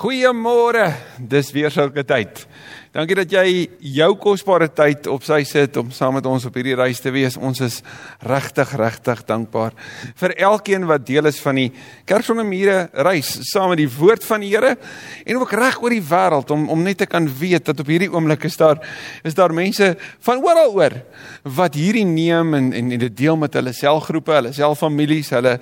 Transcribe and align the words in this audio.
Goeiemôre. 0.00 0.86
Dis 1.18 1.50
weer 1.52 1.68
sulke 1.68 2.00
tyd. 2.08 2.46
Dankie 2.90 3.14
dat 3.14 3.30
jy 3.30 3.68
jou 3.94 4.08
kosbare 4.18 4.66
tyd 4.74 5.04
op 5.06 5.22
sy 5.22 5.44
sit 5.46 5.76
om 5.78 5.92
saam 5.94 6.16
met 6.18 6.26
ons 6.26 6.42
op 6.48 6.56
hierdie 6.58 6.74
reis 6.74 6.98
te 6.98 7.12
wees. 7.14 7.36
Ons 7.38 7.60
is 7.62 7.76
regtig 8.26 8.72
regtig 8.80 9.22
dankbaar 9.28 9.76
vir 10.18 10.34
elkeen 10.48 10.88
wat 10.90 11.04
deel 11.06 11.30
is 11.30 11.38
van 11.38 11.60
die 11.60 11.68
Kerk 12.10 12.26
sonder 12.26 12.48
mure 12.48 12.88
reis 13.06 13.30
saam 13.52 13.70
met 13.70 13.78
die 13.84 13.86
woord 13.94 14.26
van 14.26 14.42
die 14.42 14.50
Here 14.50 14.72
en 15.22 15.38
ook 15.38 15.54
reg 15.54 15.78
oor 15.78 15.94
die 15.94 16.02
wêreld 16.02 16.50
om 16.50 16.66
om 16.74 16.82
net 16.82 16.98
te 17.04 17.06
kan 17.06 17.30
weet 17.30 17.70
dat 17.70 17.78
op 17.78 17.94
hierdie 17.94 18.10
oomblik 18.10 18.48
is 18.50 18.58
daar 18.58 18.82
is 19.22 19.38
daar 19.38 19.54
mense 19.54 19.92
van 20.26 20.42
oral 20.42 20.74
oor 20.82 20.98
wat 21.46 21.78
hierdie 21.78 22.08
neem 22.08 22.56
en 22.58 22.72
en, 22.74 22.90
en 22.90 23.06
dit 23.06 23.16
deel 23.22 23.38
met 23.38 23.54
hulle 23.54 23.70
selgroepe, 23.72 24.34
hulle 24.34 24.52
selfamilies, 24.56 25.30
hulle 25.38 25.60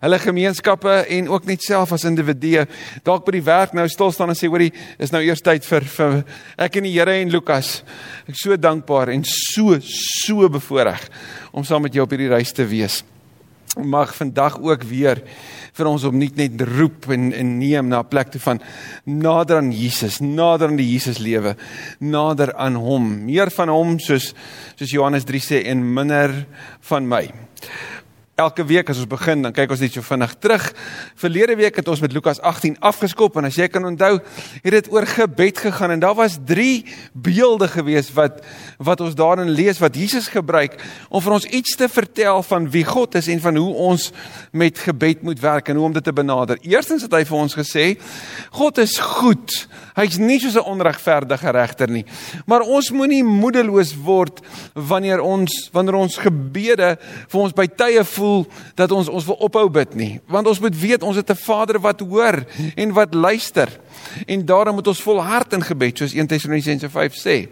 hulle 0.00 0.18
gemeenskappe 0.20 0.92
en 1.16 1.28
ook 1.32 1.46
net 1.48 1.64
self 1.64 1.92
as 1.96 2.04
individue 2.08 2.66
dalk 3.06 3.24
by 3.26 3.36
die 3.38 3.44
werk 3.46 3.74
nou 3.76 3.86
stil 3.90 4.12
staan 4.14 4.32
en 4.32 4.38
sê 4.38 4.50
hoorie 4.50 4.72
is 5.02 5.12
nou 5.14 5.22
eers 5.24 5.42
tyd 5.44 5.64
vir 5.66 5.86
vir 5.96 6.18
ek 6.66 6.80
en 6.80 6.88
die 6.88 6.94
Here 6.96 7.14
en 7.20 7.30
Lukas. 7.30 7.80
Ek 8.26 8.38
so 8.38 8.56
dankbaar 8.58 9.12
en 9.14 9.24
so 9.26 9.78
so 9.86 10.48
bevoorreg 10.50 11.04
om 11.56 11.66
saam 11.66 11.86
met 11.86 11.94
jou 11.94 12.04
op 12.06 12.14
hierdie 12.14 12.32
reis 12.32 12.52
te 12.54 12.66
wees. 12.66 13.02
Mag 13.76 14.14
vandag 14.16 14.56
ook 14.64 14.86
weer 14.88 15.20
vir 15.76 15.88
ons 15.90 16.04
om 16.08 16.16
net 16.16 16.38
net 16.40 16.62
roep 16.64 17.10
en 17.12 17.28
en 17.36 17.50
neem 17.60 17.88
na 17.88 18.00
'n 18.00 18.08
plek 18.08 18.30
toe 18.32 18.40
van 18.40 18.60
nader 19.04 19.58
aan 19.58 19.72
Jesus, 19.72 20.20
nader 20.20 20.68
aan 20.68 20.80
die 20.80 20.92
Jesus 20.92 21.18
lewe, 21.18 21.56
nader 22.00 22.54
aan 22.54 22.74
hom, 22.74 23.24
meer 23.26 23.50
van 23.50 23.68
hom 23.68 23.98
soos 23.98 24.34
soos 24.76 24.90
Johannes 24.90 25.24
3 25.24 25.40
sê 25.40 25.66
en 25.66 25.94
minder 25.94 26.46
van 26.80 27.08
my. 27.08 27.30
Elke 28.36 28.66
week 28.68 28.90
as 28.92 28.98
ons 29.00 29.08
begin, 29.08 29.40
dan 29.46 29.52
kyk 29.56 29.70
ons 29.72 29.80
net 29.80 29.94
so 29.96 30.04
vinnig 30.04 30.34
terug. 30.44 30.64
Verlede 31.16 31.54
week 31.56 31.78
het 31.80 31.86
ons 31.88 32.02
met 32.04 32.12
Lukas 32.12 32.36
18 32.44 32.74
afgeskop 32.84 33.38
en 33.40 33.48
as 33.48 33.56
jy 33.56 33.64
kan 33.72 33.86
onthou, 33.88 34.18
het 34.60 34.74
dit 34.74 34.90
oor 34.92 35.06
gebed 35.08 35.62
gegaan 35.64 35.94
en 35.94 36.02
daar 36.02 36.18
was 36.18 36.36
3 36.44 36.84
beelde 37.16 37.70
gewees 37.72 38.10
wat 38.12 38.42
wat 38.76 39.00
ons 39.00 39.16
daarin 39.16 39.48
lees 39.56 39.80
wat 39.80 39.96
Jesus 39.96 40.28
gebruik 40.28 40.76
om 41.08 41.24
vir 41.24 41.36
ons 41.38 41.48
iets 41.48 41.78
te 41.80 41.88
vertel 41.88 42.42
van 42.44 42.68
wie 42.76 42.84
God 42.84 43.16
is 43.16 43.30
en 43.32 43.40
van 43.40 43.56
hoe 43.56 43.72
ons 43.86 44.10
met 44.52 44.84
gebed 44.84 45.24
moet 45.24 45.40
werk 45.40 45.72
en 45.72 45.80
hoe 45.80 45.88
om 45.88 45.96
dit 45.96 46.04
te 46.04 46.12
benader. 46.12 46.60
Eerstens 46.60 47.08
het 47.08 47.16
hy 47.16 47.24
vir 47.24 47.40
ons 47.40 47.56
gesê, 47.56 47.86
God 48.52 48.84
is 48.84 48.98
goed. 49.16 49.62
Hy's 49.96 50.18
nie 50.20 50.38
soos 50.38 50.56
'n 50.56 50.68
onregverdige 50.68 51.50
regter 51.50 51.88
nie. 51.88 52.04
Maar 52.46 52.60
ons 52.60 52.90
moenie 52.90 53.24
moedeloos 53.24 53.94
word 53.96 54.40
wanneer 54.74 55.20
ons 55.20 55.70
wanneer 55.72 55.94
ons 55.94 56.16
gebede 56.16 56.98
vir 57.28 57.40
ons 57.40 57.52
by 57.52 57.66
tye 57.66 58.04
voel 58.04 58.46
dat 58.74 58.92
ons 58.92 59.08
ons 59.08 59.24
wil 59.24 59.36
ophou 59.40 59.68
bid 59.70 59.94
nie, 59.94 60.20
want 60.28 60.46
ons 60.46 60.60
moet 60.60 60.76
weet 60.80 61.02
ons 61.02 61.16
het 61.16 61.30
'n 61.30 61.34
Vader 61.34 61.80
wat 61.80 62.00
hoor 62.00 62.44
en 62.76 62.92
wat 62.92 63.14
luister. 63.14 63.68
En 64.26 64.44
daarom 64.44 64.74
moet 64.74 64.86
ons 64.86 65.02
volhard 65.02 65.52
in 65.52 65.62
gebed 65.62 65.98
soos 65.98 66.14
1 66.14 66.26
Tessalonisense 66.26 66.90
5 66.90 67.14
sê 67.14 67.48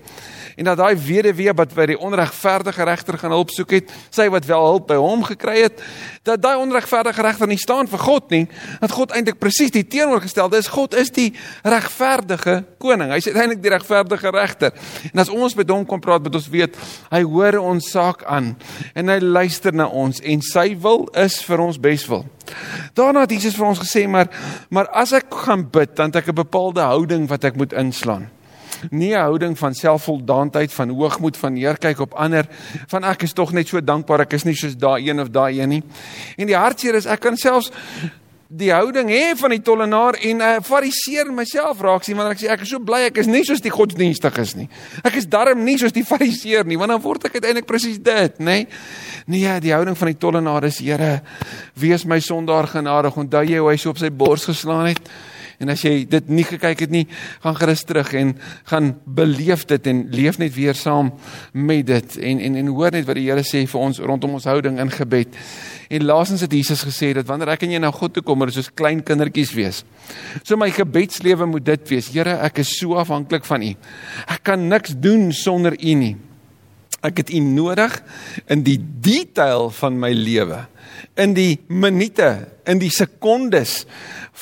en 0.56 0.64
dat 0.64 0.78
daai 0.78 0.96
weduwee 0.96 1.52
wat 1.56 1.74
by 1.74 1.86
die 1.90 1.98
onregverdige 1.98 2.84
regter 2.86 3.18
gaan 3.18 3.34
hulp 3.34 3.50
soek 3.54 3.70
het, 3.78 3.92
sy 4.14 4.28
wat 4.32 4.46
wel 4.48 4.66
hulp 4.66 4.86
by 4.90 4.98
hom 5.00 5.24
gekry 5.26 5.64
het, 5.64 5.82
dat 6.26 6.42
daai 6.42 6.56
onregverdige 6.62 7.22
regter 7.22 7.50
nie 7.50 7.60
staan 7.60 7.88
vir 7.90 8.02
God 8.04 8.30
nie, 8.34 8.44
dat 8.80 8.94
God 8.94 9.14
eintlik 9.16 9.40
presies 9.42 9.72
die 9.74 9.84
teenoorgestelde 9.86 10.60
is. 10.60 10.70
God 10.72 10.94
is 10.98 11.12
die 11.14 11.30
regverdige 11.62 12.60
koning. 12.82 13.12
Hy 13.12 13.20
is 13.20 13.28
eintlik 13.32 13.62
die 13.64 13.72
regverdige 13.74 14.32
regter. 14.34 14.72
En 15.12 15.24
as 15.24 15.32
ons 15.32 15.56
met 15.58 15.70
hom 15.70 15.84
kom 15.88 16.02
praat, 16.02 16.22
moet 16.24 16.38
ons 16.38 16.50
weet 16.52 16.78
hy 17.10 17.22
hoor 17.26 17.58
ons 17.60 17.90
saak 17.94 18.24
aan 18.30 18.54
en 18.94 19.12
hy 19.12 19.18
luister 19.22 19.74
na 19.74 19.86
ons 19.88 20.20
en 20.20 20.44
sy 20.44 20.70
wil 20.80 21.06
is 21.20 21.40
vir 21.44 21.62
ons 21.64 21.80
beswil. 21.80 22.24
Daarna 22.96 23.24
het 23.24 23.34
Jesus 23.34 23.56
vir 23.58 23.68
ons 23.70 23.82
gesê 23.82 24.06
maar 24.10 24.30
maar 24.70 24.88
as 24.92 25.12
ek 25.16 25.32
gaan 25.44 25.66
bid, 25.70 25.96
dan 25.96 26.12
het 26.12 26.22
ek 26.22 26.32
'n 26.32 26.42
bepaalde 26.44 26.80
houding 26.80 27.28
wat 27.28 27.44
ek 27.44 27.56
moet 27.56 27.72
inslaan 27.72 28.30
nie 28.90 29.14
'n 29.14 29.20
houding 29.20 29.58
van 29.58 29.74
selfvoldaanheid, 29.74 30.72
van 30.72 30.88
hoogmoed, 30.88 31.36
van 31.36 31.52
neerkyk 31.52 32.00
op 32.00 32.14
ander, 32.14 32.46
van 32.86 33.04
ek 33.04 33.22
is 33.22 33.32
tog 33.32 33.52
net 33.52 33.68
so 33.68 33.80
dankbaar 33.80 34.20
ek 34.20 34.32
is 34.32 34.44
nie 34.44 34.54
soos 34.54 34.76
daai 34.76 35.08
een 35.08 35.20
of 35.20 35.30
daai 35.30 35.60
een 35.60 35.68
nie. 35.68 35.82
En 36.36 36.46
die 36.46 36.56
hartseer 36.56 36.94
is 36.94 37.06
ek 37.06 37.20
kan 37.20 37.36
selfs 37.36 37.70
die 38.54 38.70
houding 38.70 39.08
hê 39.10 39.32
van 39.38 39.50
die 39.50 39.62
tollenaar 39.64 40.18
en 40.28 40.42
uh, 40.44 40.50
fariseer 40.62 41.30
myself 41.34 41.80
raak 41.82 42.04
sien 42.06 42.16
wanneer 42.18 42.36
ek 42.36 42.42
sê 42.42 42.50
ek 42.52 42.62
is 42.66 42.70
so 42.70 42.82
bly 42.86 43.00
ek 43.08 43.18
is 43.22 43.30
nie 43.30 43.42
soos 43.46 43.62
die 43.64 43.72
godsdienstiges 43.72 44.54
nie. 44.58 44.68
Ek 45.02 45.16
is 45.18 45.26
darm 45.30 45.64
nie 45.66 45.76
soos 45.80 45.94
die 45.96 46.04
fariseer 46.06 46.66
nie, 46.68 46.78
want 46.80 46.94
dan 46.94 47.02
word 47.02 47.26
ek 47.26 47.38
uiteindelik 47.40 47.66
presies 47.66 47.98
dit, 47.98 48.38
nê? 48.38 48.44
Nee? 48.44 48.66
nee, 49.26 49.60
die 49.64 49.72
houding 49.74 49.96
van 49.98 50.12
die 50.12 50.20
tollenaar 50.20 50.68
is 50.68 50.78
Here, 50.84 51.22
wees 51.80 52.04
my 52.04 52.20
sondaar 52.20 52.68
genadig. 52.68 53.16
Onthou 53.16 53.42
jy 53.48 53.62
hoe 53.62 53.70
hy 53.72 53.78
so 53.80 53.94
op 53.94 54.02
sy 54.02 54.10
bors 54.12 54.44
geslaan 54.50 54.92
het? 54.92 55.14
En 55.62 55.70
as 55.72 55.84
jy 55.84 56.04
dit 56.10 56.28
nie 56.28 56.44
gekyk 56.46 56.84
het 56.86 56.90
nie, 56.94 57.04
gaan 57.44 57.56
gerus 57.58 57.84
terug 57.86 58.12
en 58.18 58.34
gaan 58.70 58.90
beleef 59.04 59.64
dit 59.70 59.86
en 59.90 60.04
leef 60.14 60.38
net 60.42 60.54
weer 60.54 60.74
saam 60.78 61.12
met 61.52 61.86
dit 61.86 62.18
en 62.18 62.40
en 62.40 62.58
en 62.62 62.72
hoor 62.74 62.94
net 62.94 63.06
wat 63.08 63.18
die 63.20 63.28
Here 63.28 63.44
sê 63.46 63.64
vir 63.70 63.80
ons 63.80 63.98
rondom 63.98 64.36
ons 64.36 64.48
houding 64.50 64.80
in 64.82 64.90
gebed. 64.92 65.38
En 65.88 66.04
laasens 66.04 66.44
het 66.44 66.52
Jesus 66.52 66.84
gesê 66.84 67.12
dat 67.16 67.26
wanneer 67.26 67.54
ek 67.54 67.64
en 67.66 67.74
jy 67.76 67.80
na 67.82 67.92
God 67.94 68.16
toe 68.16 68.22
kom, 68.22 68.38
moet 68.38 68.52
ons 68.52 68.60
soos 68.60 68.72
klein 68.74 69.02
kindertjies 69.04 69.54
wees. 69.56 69.82
So 70.42 70.58
my 70.60 70.70
gebedslewe 70.74 71.46
moet 71.48 71.64
dit 71.64 71.90
wees. 71.94 72.10
Here, 72.14 72.38
ek 72.44 72.62
is 72.64 72.76
so 72.78 72.98
afhanklik 73.00 73.46
van 73.48 73.64
U. 73.64 73.72
Ek 74.28 74.44
kan 74.44 74.68
niks 74.68 74.96
doen 74.98 75.30
sonder 75.32 75.76
U 75.78 75.98
nie. 75.98 76.14
Ek 77.04 77.20
het 77.20 77.32
U 77.34 77.40
nodig 77.44 77.98
in 78.48 78.64
die 78.66 78.78
detail 78.80 79.68
van 79.76 79.98
my 80.00 80.14
lewe 80.16 80.64
in 81.20 81.34
die 81.34 81.58
minute, 81.70 82.28
in 82.66 82.80
die 82.82 82.90
sekondes 82.92 83.84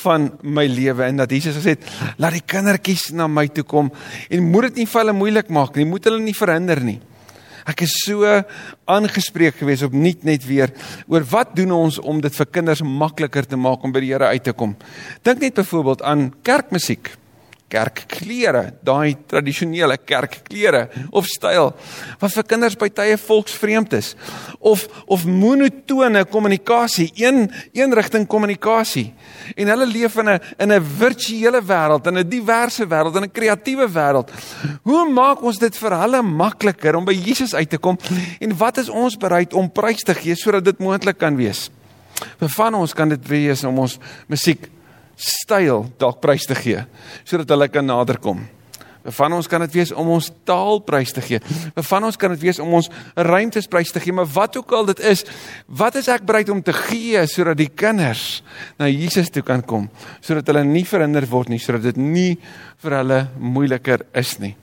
van 0.03 0.31
my 0.41 0.65
lewe 0.69 1.05
en 1.05 1.21
dat 1.21 1.33
Jesus 1.33 1.59
gesê 1.59 1.75
het, 1.75 1.89
laat 2.21 2.37
die 2.37 2.45
kindertjies 2.49 3.11
na 3.17 3.27
my 3.29 3.45
toe 3.53 3.65
kom 3.67 3.91
en 4.29 4.45
moet 4.49 4.71
dit 4.71 4.81
nie 4.81 4.89
vir 4.89 5.03
hulle 5.03 5.17
moeilik 5.17 5.51
maak 5.53 5.77
nie, 5.77 5.87
moet 5.89 6.09
hulle 6.09 6.21
nie 6.23 6.37
verhinder 6.37 6.81
nie. 6.83 6.99
Ek 7.69 7.85
is 7.85 7.93
so 8.03 8.27
aangespreek 8.91 9.61
gewees 9.61 9.85
op 9.85 9.93
nuut 9.95 10.25
net 10.27 10.43
weer 10.43 10.73
oor 11.07 11.23
wat 11.31 11.53
doen 11.55 11.71
ons 11.77 11.99
om 12.01 12.19
dit 12.23 12.35
vir 12.35 12.49
kinders 12.51 12.83
makliker 12.83 13.47
te 13.47 13.59
maak 13.59 13.85
om 13.85 13.93
by 13.93 14.01
die 14.03 14.11
Here 14.11 14.33
uit 14.33 14.43
te 14.43 14.55
kom. 14.57 14.73
Dink 15.23 15.45
net 15.45 15.61
byvoorbeeld 15.61 16.03
aan 16.03 16.31
kerkmusiek 16.43 17.13
kerkklere, 17.73 18.63
daai 18.85 19.15
tradisionele 19.29 19.97
kerkklere 19.97 20.85
of 21.11 21.27
styl 21.29 21.71
wat 22.21 22.33
vir 22.35 22.45
kinders 22.47 22.77
by 22.79 22.89
tye 22.93 23.17
volksvreemd 23.17 23.95
is 23.97 24.13
of 24.63 24.85
of 25.11 25.25
monotone 25.27 26.23
kommunikasie, 26.31 27.09
een 27.19 27.49
een 27.73 27.93
rigting 27.93 28.27
kommunikasie. 28.27 29.09
En 29.59 29.67
hulle 29.73 29.87
leef 29.89 30.15
in 30.21 30.29
'n 30.29 30.39
in 30.57 30.71
'n 30.71 30.83
virtuele 30.99 31.61
wêreld, 31.61 32.07
in 32.07 32.17
'n 32.17 32.29
diverse 32.29 32.85
wêreld, 32.87 33.15
in 33.15 33.23
'n 33.23 33.31
kreatiewe 33.31 33.87
wêreld. 33.89 34.29
Hoe 34.83 35.09
maak 35.09 35.41
ons 35.41 35.57
dit 35.57 35.77
vir 35.77 35.91
hulle 35.91 36.21
makliker 36.21 36.95
om 36.95 37.05
by 37.05 37.13
Jesus 37.13 37.53
uit 37.53 37.69
te 37.69 37.77
kom 37.77 37.97
en 38.39 38.57
wat 38.57 38.77
is 38.77 38.89
ons 38.89 39.17
bereid 39.17 39.53
om 39.53 39.71
prys 39.71 40.03
te 40.03 40.13
gee 40.13 40.35
sodat 40.35 40.65
dit 40.65 40.79
moontlik 40.79 41.17
kan 41.17 41.35
wees? 41.35 41.69
Vir 42.39 42.49
van 42.49 42.73
ons 42.73 42.93
kan 42.93 43.09
dit 43.09 43.27
wees 43.27 43.63
om 43.63 43.79
ons 43.79 43.99
musiek 44.27 44.69
styl 45.19 45.87
dalk 46.01 46.21
prys 46.23 46.47
te 46.49 46.57
gee 46.57 46.83
sodat 47.23 47.53
hulle 47.53 47.69
kan 47.71 47.85
naderkom. 47.85 48.43
Van 49.03 49.33
ons 49.35 49.49
kan 49.51 49.59
dit 49.65 49.73
wees 49.75 49.91
om 49.91 50.13
ons 50.15 50.29
taal 50.47 50.79
prys 50.85 51.11
te 51.11 51.21
gee. 51.23 51.41
Van 51.89 52.05
ons 52.07 52.15
kan 52.19 52.31
dit 52.31 52.45
wees 52.45 52.59
om 52.63 52.71
ons 52.77 52.87
ruimtes 53.19 53.67
prys 53.67 53.91
te 53.91 53.99
gee, 53.99 54.15
maar 54.15 54.29
wat 54.31 54.55
ook 54.57 54.71
al 54.71 54.87
dit 54.93 55.01
is, 55.11 55.25
wat 55.67 55.97
is 55.99 56.07
ek 56.11 56.23
bereid 56.27 56.51
om 56.53 56.63
te 56.63 56.75
gee 56.85 57.19
sodat 57.27 57.59
die 57.59 57.67
kinders 57.67 58.41
na 58.79 58.87
Jesus 58.87 59.31
toe 59.33 59.43
kan 59.43 59.63
kom, 59.67 59.89
sodat 60.23 60.47
hulle 60.47 60.63
nie 60.67 60.85
verhinder 60.87 61.27
word 61.27 61.51
nie, 61.51 61.59
sodat 61.59 61.89
dit 61.91 61.99
nie 61.99 62.31
vir 62.83 62.99
hulle 63.01 63.23
moeiliker 63.39 64.07
is 64.23 64.37
nie. 64.39 64.55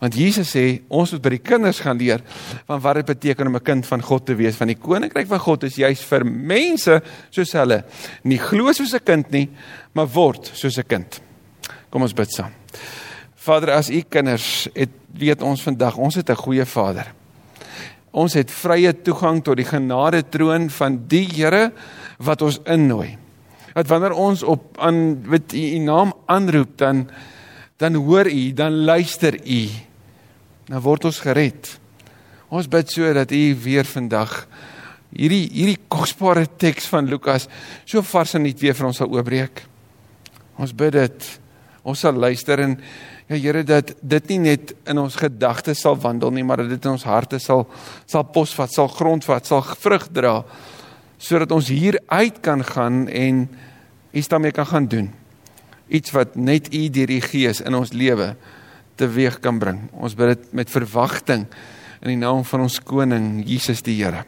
Want 0.00 0.16
Jesus 0.16 0.48
sê 0.54 0.80
ons 0.88 1.10
moet 1.12 1.22
by 1.22 1.32
die 1.34 1.42
kinders 1.44 1.82
gaan 1.84 1.98
leer 2.00 2.22
van 2.66 2.80
wat 2.80 3.00
dit 3.00 3.10
beteken 3.10 3.50
om 3.50 3.56
'n 3.56 3.62
kind 3.62 3.86
van 3.86 4.02
God 4.02 4.26
te 4.26 4.34
wees. 4.34 4.56
Van 4.56 4.68
die 4.68 4.80
koninkryk 4.80 5.28
van 5.28 5.38
God 5.38 5.64
is 5.64 5.76
juis 5.76 6.00
vir 6.00 6.24
mense 6.24 7.02
soos 7.30 7.52
hulle, 7.52 7.84
nie 8.24 8.38
glo 8.38 8.72
soos 8.72 8.94
'n 8.94 9.04
kind 9.04 9.30
nie, 9.30 9.48
maar 9.92 10.06
word 10.06 10.50
soos 10.54 10.78
'n 10.78 10.86
kind. 10.88 11.20
Kom 11.90 12.02
ons 12.02 12.14
bid 12.14 12.30
saam. 12.30 12.52
Vader, 13.34 13.70
as 13.70 13.90
u 13.90 14.00
kinders 14.02 14.68
het 14.74 14.90
weet 15.12 15.42
ons 15.42 15.62
vandag, 15.62 15.96
ons 15.96 16.14
het 16.14 16.30
'n 16.30 16.36
goeie 16.36 16.64
Vader. 16.64 17.12
Ons 18.12 18.34
het 18.34 18.50
vrye 18.50 18.92
toegang 19.02 19.42
tot 19.42 19.56
die 19.56 19.64
genade 19.64 20.22
troon 20.28 20.70
van 20.70 21.04
die 21.06 21.26
Here 21.26 21.72
wat 22.18 22.42
ons 22.42 22.60
innooi. 22.64 23.18
Dat 23.74 23.86
wanneer 23.86 24.12
ons 24.12 24.42
op 24.42 24.78
aan 24.78 25.28
met 25.28 25.52
u 25.52 25.78
naam 25.78 26.12
aanroep, 26.26 26.78
dan 26.78 27.08
dan 27.76 27.94
hoor 27.94 28.30
u, 28.30 28.52
dan 28.52 28.84
luister 28.84 29.34
u 29.46 29.68
nou 30.70 30.80
word 30.84 31.08
ons 31.10 31.20
gered. 31.24 31.72
Ons 32.50 32.68
bid 32.70 32.90
so 32.90 33.10
dat 33.14 33.32
U 33.34 33.42
weer 33.64 33.86
vandag 33.88 34.44
hierdie 35.10 35.48
hierdie 35.50 35.78
kosbare 35.90 36.46
teks 36.46 36.86
van 36.90 37.08
Lukas 37.10 37.48
so 37.82 38.02
vars 38.06 38.36
en 38.38 38.44
nuut 38.46 38.60
weer 38.62 38.76
vir 38.78 38.86
ons 38.86 39.00
sal 39.02 39.10
oopbreek. 39.10 39.64
Ons 40.60 40.74
bid 40.76 40.94
dit. 40.94 41.30
Ons 41.82 42.02
sal 42.04 42.14
luister 42.14 42.62
en 42.62 42.76
ja 43.30 43.38
Here 43.38 43.62
dat 43.62 43.92
dit 44.02 44.32
nie 44.32 44.40
net 44.48 44.72
in 44.90 44.98
ons 44.98 45.14
gedagtes 45.14 45.84
sal 45.84 45.94
wandel 46.02 46.32
nie, 46.34 46.42
maar 46.42 46.64
dat 46.64 46.72
dit 46.72 46.84
in 46.84 46.96
ons 46.96 47.06
harte 47.06 47.38
sal 47.38 47.68
sal 48.02 48.24
posvat, 48.26 48.72
sal 48.74 48.90
grondvat, 48.90 49.46
sal 49.46 49.62
vrug 49.62 50.08
dra 50.10 50.40
sodat 51.20 51.52
ons 51.52 51.68
hier 51.68 51.98
uit 52.08 52.40
kan 52.42 52.64
gaan 52.64 53.04
en 53.06 53.44
iets 54.10 54.28
daarmee 54.28 54.56
kan 54.56 54.66
gaan 54.66 54.86
doen. 54.88 55.10
iets 55.90 56.10
wat 56.14 56.36
net 56.38 56.70
U 56.74 56.88
deur 56.88 57.10
die 57.10 57.22
Gees 57.22 57.60
in 57.60 57.74
ons 57.74 57.92
lewe 57.92 58.34
teweeg 59.00 59.40
kan 59.42 59.58
bring. 59.60 59.86
Ons 59.96 60.16
bid 60.18 60.34
dit 60.34 60.52
met 60.60 60.72
verwagting 60.72 61.46
in 62.00 62.12
die 62.14 62.20
naam 62.20 62.44
van 62.48 62.66
ons 62.68 62.80
koning 62.84 63.40
Jesus 63.48 63.82
die 63.84 63.98
Here. 64.00 64.24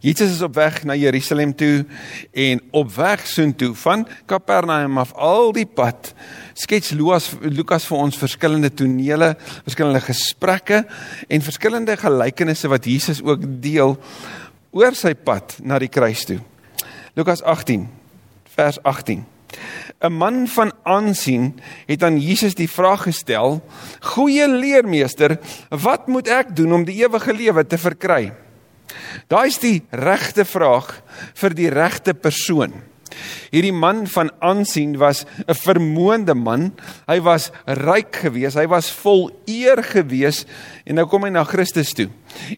Jesus 0.00 0.30
is 0.36 0.42
op 0.44 0.54
weg 0.56 0.80
na 0.88 0.94
Jerusalem 0.96 1.52
toe 1.56 1.84
en 2.32 2.60
op 2.72 2.92
weg 2.94 3.26
soontoe 3.28 3.74
van 3.82 4.06
Kapernaum 4.26 4.98
af 5.02 5.12
al 5.12 5.52
die 5.52 5.66
pad 5.68 6.12
skets 6.56 6.92
Lukas 6.96 7.30
Lukas 7.40 7.86
vir 7.88 7.98
ons 8.00 8.18
verskillende 8.20 8.70
tonele, 8.72 9.34
verskillende 9.66 10.00
gesprekke 10.04 10.82
en 11.28 11.44
verskillende 11.44 11.96
gelykenisse 12.00 12.70
wat 12.72 12.88
Jesus 12.88 13.22
ook 13.24 13.44
deel 13.64 13.98
oor 14.72 14.96
sy 14.96 15.12
pad 15.14 15.58
na 15.60 15.78
die 15.82 15.90
kruis 15.92 16.24
toe. 16.28 16.40
Lukas 17.16 17.44
18 17.44 17.84
vers 18.56 18.80
18 18.88 19.24
'n 20.02 20.12
man 20.12 20.48
van 20.48 20.72
aansien 20.82 21.60
het 21.86 22.02
aan 22.02 22.18
Jesus 22.18 22.54
die 22.54 22.70
vraag 22.70 23.02
gestel: 23.02 23.62
"Goeie 24.00 24.48
leermeester, 24.48 25.38
wat 25.70 26.06
moet 26.06 26.28
ek 26.28 26.56
doen 26.56 26.72
om 26.72 26.84
die 26.84 27.04
ewige 27.04 27.32
lewe 27.32 27.66
te 27.66 27.78
verkry?" 27.78 28.32
Daai 29.28 29.46
is 29.46 29.58
die 29.58 29.82
regte 29.90 30.44
vraag 30.44 31.02
vir 31.34 31.54
die 31.54 31.70
regte 31.70 32.14
persoon. 32.14 32.72
Hierdie 33.52 33.72
man 33.72 34.06
van 34.08 34.30
aansien 34.40 34.96
was 34.98 35.24
'n 35.46 35.54
vermoënde 35.54 36.34
man. 36.34 36.72
Hy 37.06 37.20
was 37.20 37.50
ryk 37.66 38.16
geweest, 38.16 38.56
hy 38.56 38.66
was 38.66 38.90
vol 38.90 39.30
eer 39.46 39.82
geweest 39.82 40.48
en 40.84 40.94
nou 40.94 41.06
kom 41.06 41.24
hy 41.24 41.30
na 41.30 41.44
Christus 41.44 41.92
toe. 41.92 42.08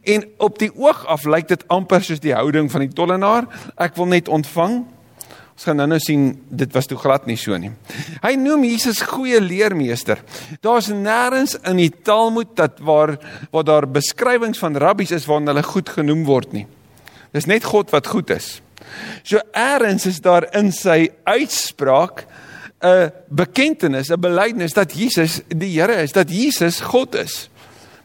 En 0.04 0.24
op 0.38 0.58
die 0.58 0.70
oog 0.74 1.06
af 1.06 1.24
lyk 1.24 1.48
dit 1.48 1.68
amper 1.68 2.02
soos 2.02 2.20
die 2.20 2.34
houding 2.34 2.70
van 2.70 2.80
die 2.80 2.94
tollenaar. 2.94 3.46
Ek 3.76 3.96
wil 3.96 4.06
net 4.06 4.28
ontvang. 4.28 4.93
Ons 5.54 5.68
gaan 5.68 5.78
nou-nou 5.78 6.00
sien 6.02 6.22
dit 6.50 6.72
was 6.74 6.88
toe 6.90 6.98
glad 6.98 7.28
nie 7.30 7.36
so 7.38 7.54
nie. 7.60 7.70
Hy 8.24 8.32
noem 8.40 8.64
Jesus 8.66 9.04
goeie 9.06 9.38
leermeester. 9.38 10.18
Daar's 10.64 10.88
nêrens 10.90 11.54
in 11.62 11.78
die 11.78 11.92
Talmud 12.04 12.56
dat 12.58 12.80
waar 12.82 13.14
waar 13.52 13.66
daar 13.66 13.86
beskrywings 13.86 14.58
van 14.58 14.76
rabbies 14.82 15.14
is 15.14 15.28
waarin 15.30 15.52
hulle 15.52 15.62
goed 15.62 15.92
genoem 15.94 16.24
word 16.26 16.56
nie. 16.56 16.66
Dis 17.34 17.46
net 17.46 17.66
God 17.70 17.94
wat 17.94 18.10
goed 18.10 18.32
is. 18.34 18.58
So 19.22 19.38
eers 19.54 20.06
is 20.10 20.18
daar 20.20 20.48
in 20.58 20.72
sy 20.74 21.08
uitspraak 21.24 22.26
'n 22.82 23.12
bekentenis, 23.30 24.10
'n 24.10 24.20
belydenis 24.20 24.74
dat 24.74 24.92
Jesus 24.92 25.40
die 25.48 25.80
Here 25.80 26.02
is, 26.02 26.12
dat 26.12 26.30
Jesus 26.30 26.80
God 26.80 27.14
is. 27.14 27.48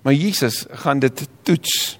Maar 0.02 0.14
Jesus 0.14 0.66
gaan 0.70 1.00
dit 1.00 1.28
toets. 1.44 2.00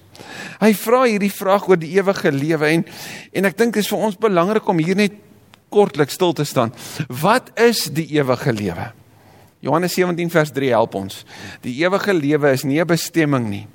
Hy 0.60 0.74
vra 0.74 1.02
hierdie 1.04 1.32
vraag 1.32 1.68
oor 1.68 1.76
die 1.76 1.96
ewige 1.98 2.32
lewe 2.32 2.66
en 2.66 2.84
en 3.32 3.44
ek 3.44 3.58
dink 3.58 3.74
dit 3.74 3.82
is 3.82 3.88
vir 3.88 3.98
ons 3.98 4.16
belangrik 4.16 4.68
om 4.68 4.78
hier 4.78 4.96
net 4.96 5.12
kortliks 5.70 6.18
stil 6.18 6.34
te 6.36 6.44
staan. 6.44 6.74
Wat 7.08 7.50
is 7.58 7.86
die 7.94 8.06
ewige 8.18 8.52
lewe? 8.52 8.90
Johannes 9.60 9.92
17 9.92 10.30
vers 10.32 10.50
3 10.56 10.70
help 10.72 10.94
ons. 10.96 11.18
Die 11.60 11.74
ewige 11.82 12.14
lewe 12.16 12.52
is 12.56 12.64
nie 12.64 12.80
'n 12.80 12.86
bestemming 12.86 13.48
nie. 13.48 13.66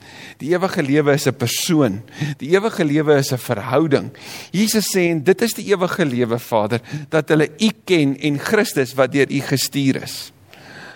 Die 0.42 0.50
ewige 0.50 0.81
lewe 0.81 1.13
is 1.13 1.27
'n 1.27 1.38
persoon. 1.38 2.01
Die 2.39 2.50
ewige 2.57 2.83
lewe 2.83 3.18
is 3.18 3.31
'n 3.31 3.38
verhouding. 3.38 4.09
Jesus 4.51 4.89
sê 4.95 5.12
en 5.12 5.24
dit 5.24 5.42
is 5.42 5.53
die 5.53 5.65
ewige 5.69 6.06
lewe 6.06 6.39
Vader 6.39 6.81
dat 7.09 7.30
hulle 7.30 7.50
U 7.59 7.69
ken 7.86 8.18
en 8.18 8.39
Christus 8.39 8.95
wat 8.95 9.12
deur 9.12 9.30
U 9.30 9.39
gestuur 9.39 10.01
is. 10.01 10.31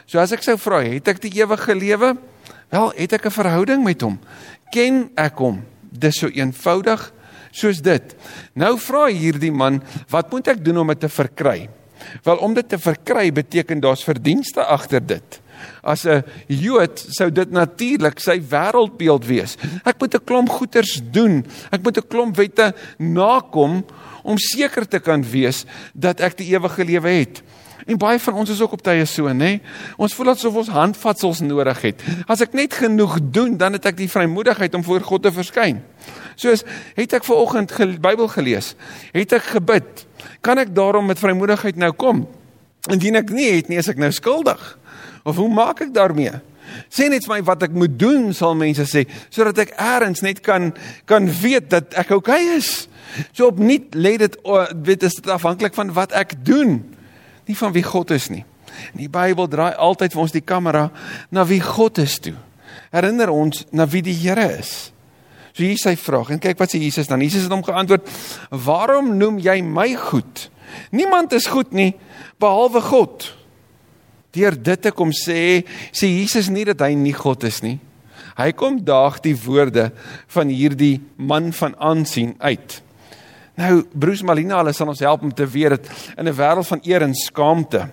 So 0.06 0.18
as 0.18 0.31
ek 0.31 0.42
sou 0.42 0.57
vra, 0.57 0.81
het 0.81 1.07
ek 1.07 1.22
die 1.22 1.38
ewige 1.38 1.75
lewe? 1.75 2.18
Wel, 2.69 2.92
het 2.95 3.13
ek 3.13 3.25
'n 3.25 3.31
verhouding 3.31 3.84
met 3.84 4.02
hom? 4.02 4.19
Ken 4.72 5.12
ek 5.16 5.38
hom? 5.38 5.63
Dis 5.92 6.18
so 6.18 6.28
eenvoudig 6.28 7.13
soos 7.51 7.81
dit. 7.81 8.16
Nou 8.54 8.78
vra 8.80 9.07
hierdie 9.07 9.51
man, 9.51 9.81
wat 10.10 10.31
moet 10.31 10.48
ek 10.48 10.63
doen 10.66 10.78
om 10.78 10.88
dit 10.88 11.00
te 11.00 11.10
verkry? 11.10 11.69
Wel 12.24 12.38
om 12.38 12.54
dit 12.56 12.69
te 12.69 12.80
verkry 12.80 13.30
beteken 13.36 13.81
daar's 13.84 14.04
verdienste 14.04 14.63
agter 14.63 15.04
dit. 15.06 15.42
As 15.84 16.06
'n 16.06 16.24
Jood 16.48 17.00
sou 17.00 17.30
dit 17.31 17.51
natuurlik 17.51 18.19
sy 18.19 18.40
wêreldbeeld 18.40 19.25
wees. 19.25 19.57
Ek 19.84 20.00
moet 20.00 20.16
'n 20.16 20.24
klomp 20.24 20.50
goeders 20.50 21.01
doen. 21.12 21.46
Ek 21.72 21.84
moet 21.84 21.98
'n 21.98 22.07
klomp 22.07 22.36
wette 22.36 22.74
nakom 22.98 23.86
om 24.24 24.38
seker 24.38 24.88
te 24.88 25.00
kan 25.00 25.24
wees 25.24 25.66
dat 25.94 26.19
ek 26.22 26.38
die 26.38 26.56
ewige 26.56 26.86
lewe 26.86 27.10
het. 27.10 27.42
En 27.86 28.00
baie 28.00 28.20
van 28.20 28.34
ons 28.42 28.50
is 28.50 28.62
ook 28.62 28.76
op 28.76 28.81
tye 28.84 29.06
so, 29.08 29.31
nê? 29.34 29.60
Ons 29.98 30.16
voel 30.18 30.34
asof 30.34 30.58
ons 30.62 30.72
handvatsels 30.74 31.44
nodig 31.46 31.81
het. 31.86 32.04
As 32.28 32.44
ek 32.44 32.58
net 32.58 32.76
genoeg 32.81 33.20
doen, 33.31 33.56
dan 33.60 33.78
het 33.78 33.88
ek 33.92 34.00
die 34.00 34.10
vrymoedigheid 34.12 34.76
om 34.76 34.84
voor 34.84 35.06
God 35.06 35.24
te 35.28 35.34
verskyn. 35.36 35.80
Soos 36.40 36.66
het 36.98 37.16
ek 37.16 37.28
ver 37.28 37.40
oggend 37.40 37.74
die 37.78 38.00
Bybel 38.02 38.30
gelees, 38.31 38.74
het 39.16 39.34
ek 39.36 39.56
gebid, 39.56 40.06
kan 40.46 40.60
ek 40.62 40.74
daarom 40.76 41.10
met 41.10 41.20
vrymoedigheid 41.20 41.80
nou 41.80 41.92
kom? 41.96 42.26
Indien 42.92 43.20
ek 43.20 43.34
nie 43.36 43.50
het 43.58 43.72
nie, 43.72 43.80
is 43.80 43.90
ek 43.92 44.00
nou 44.00 44.12
skuldig. 44.16 44.62
Of 45.28 45.40
hoe 45.40 45.50
maak 45.52 45.84
ek 45.84 45.92
daarmee? 45.96 46.40
Sê 46.94 47.08
net 47.10 47.26
vir 47.26 47.40
my 47.40 47.42
wat 47.48 47.66
ek 47.66 47.74
moet 47.76 47.96
doen, 48.00 48.30
sal 48.36 48.56
mense 48.58 48.86
sê, 48.90 49.06
sodat 49.34 49.64
ek 49.66 49.74
eers 49.74 50.22
net 50.26 50.44
kan 50.46 50.70
kan 51.10 51.28
weet 51.42 51.70
dat 51.74 51.98
ek 51.98 52.14
oukei 52.14 52.40
okay 52.46 52.58
is. 52.60 52.88
So 53.34 53.50
opnuut 53.50 53.98
lê 53.98 54.18
dit 54.22 54.36
weet 54.86 55.04
is 55.08 55.18
dit 55.18 55.30
afhanklik 55.34 55.74
van 55.78 55.92
wat 55.96 56.14
ek 56.18 56.38
doen 56.46 56.80
nie 57.50 57.57
van 57.57 57.74
wie 57.74 57.84
God 57.86 58.13
is 58.13 58.30
nie. 58.30 58.44
En 58.94 59.01
die 59.01 59.10
Bybel 59.12 59.50
draai 59.50 59.74
altyd 59.74 60.13
vir 60.13 60.22
ons 60.22 60.36
die 60.36 60.46
kamera 60.46 60.90
na 61.34 61.46
wie 61.50 61.62
God 61.63 61.98
is 62.01 62.19
toe. 62.22 62.36
Herinner 62.94 63.31
ons 63.34 63.66
na 63.74 63.88
wie 63.90 64.04
die 64.06 64.16
Here 64.18 64.46
is. 64.60 64.92
So 65.54 65.66
hier 65.66 65.75
is 65.75 65.84
sy 65.84 65.96
vraag 66.00 66.30
en 66.34 66.42
kyk 66.42 66.60
wat 66.62 66.72
sê 66.72 66.81
Jesus 66.81 67.10
dan. 67.10 67.24
Jesus 67.25 67.48
het 67.48 67.54
hom 67.54 67.66
geantwoord: 67.66 68.06
"Waarom 68.50 69.18
noem 69.18 69.42
jy 69.42 69.62
my 69.66 69.96
goed? 69.98 70.50
Niemand 70.92 71.34
is 71.34 71.50
goed 71.50 71.74
nie 71.74 71.96
behalwe 72.40 72.81
God." 72.81 73.36
Deur 74.31 74.54
dit 74.54 74.81
te 74.81 74.92
kom 74.92 75.10
sê, 75.10 75.66
sê 75.92 76.06
Jesus 76.06 76.50
nie 76.54 76.66
dat 76.66 76.81
hy 76.86 76.94
nie 76.94 77.13
God 77.13 77.44
is 77.44 77.63
nie. 77.66 77.80
Hy 78.38 78.52
kom 78.54 78.78
daag 78.86 79.19
die 79.25 79.34
woorde 79.36 79.92
van 80.28 80.48
hierdie 80.54 81.02
man 81.18 81.52
van 81.52 81.74
aansien 81.75 82.36
uit. 82.38 82.81
Nou 83.59 83.81
Bruce 83.91 84.23
Malina 84.23 84.61
hulle 84.61 84.71
sal 84.75 84.88
ons 84.94 85.01
help 85.03 85.23
om 85.27 85.31
te 85.35 85.44
weet 85.47 85.75
dat 85.75 85.88
in 86.17 86.27
'n 86.27 86.35
wêreld 86.35 86.67
van 86.67 86.79
eer 86.83 87.01
en 87.01 87.13
skaamte 87.13 87.91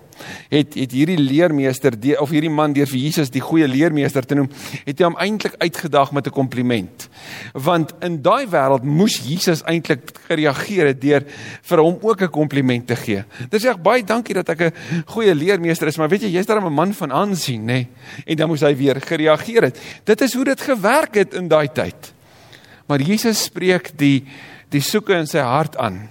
het 0.49 0.73
het 0.73 0.91
hierdie 0.91 1.17
leermeester 1.19 1.99
die, 1.99 2.15
of 2.19 2.29
hierdie 2.29 2.49
man 2.49 2.73
deur 2.73 2.87
vir 2.87 2.99
Jesus 2.99 3.29
die 3.29 3.41
goeie 3.41 3.67
leermeester 3.67 4.25
te 4.25 4.35
noem, 4.35 4.49
het 4.85 4.97
hy 4.97 5.05
hom 5.05 5.17
eintlik 5.19 5.55
uitgedaag 5.59 6.11
met 6.11 6.27
'n 6.27 6.31
kompliment. 6.31 7.09
Want 7.53 7.93
in 8.01 8.21
daai 8.21 8.47
wêreld 8.47 8.83
moes 8.83 9.19
Jesus 9.27 9.61
eintlik 9.63 10.17
gereageer 10.27 10.85
het 10.87 11.01
deur 11.01 11.23
vir 11.61 11.79
hom 11.79 11.97
ook 12.01 12.21
'n 12.21 12.29
kompliment 12.29 12.87
te 12.87 12.95
gee. 12.95 13.23
Dit 13.49 13.61
sê 13.61 13.81
baie 13.81 14.03
dankie 14.03 14.33
dat 14.33 14.49
ek 14.49 14.61
'n 14.61 14.73
goeie 15.05 15.35
leermeester 15.35 15.87
is, 15.87 15.97
maar 15.97 16.09
weet 16.09 16.21
jy, 16.21 16.29
jy's 16.29 16.45
daar 16.45 16.61
'n 16.61 16.73
man 16.73 16.93
van 16.93 17.11
aansien, 17.11 17.61
nê? 17.61 17.65
Nee? 17.65 17.87
En 18.25 18.35
dan 18.35 18.47
moes 18.47 18.61
hy 18.61 18.75
weer 18.75 19.01
gereageer 19.01 19.61
het. 19.63 19.79
Dit 20.03 20.21
is 20.21 20.33
hoe 20.33 20.45
dit 20.45 20.61
gewerk 20.61 21.15
het 21.15 21.33
in 21.33 21.47
daai 21.47 21.67
tyd. 21.71 22.13
Maar 22.87 23.01
Jesus 23.01 23.43
spreek 23.43 23.97
die 23.97 24.23
die 24.73 24.83
soeke 24.83 25.15
in 25.17 25.27
sy 25.29 25.43
hart 25.43 25.77
aan. 25.81 26.07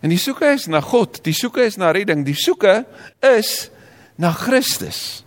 En 0.00 0.12
die 0.12 0.20
soeke 0.20 0.54
is 0.54 0.66
na 0.70 0.80
God, 0.80 1.20
die 1.24 1.36
soeke 1.36 1.64
is 1.66 1.76
na 1.80 1.90
redding, 1.92 2.24
die 2.24 2.36
soeke 2.38 2.84
is 3.36 3.70
na 4.20 4.32
Christus. 4.32 5.22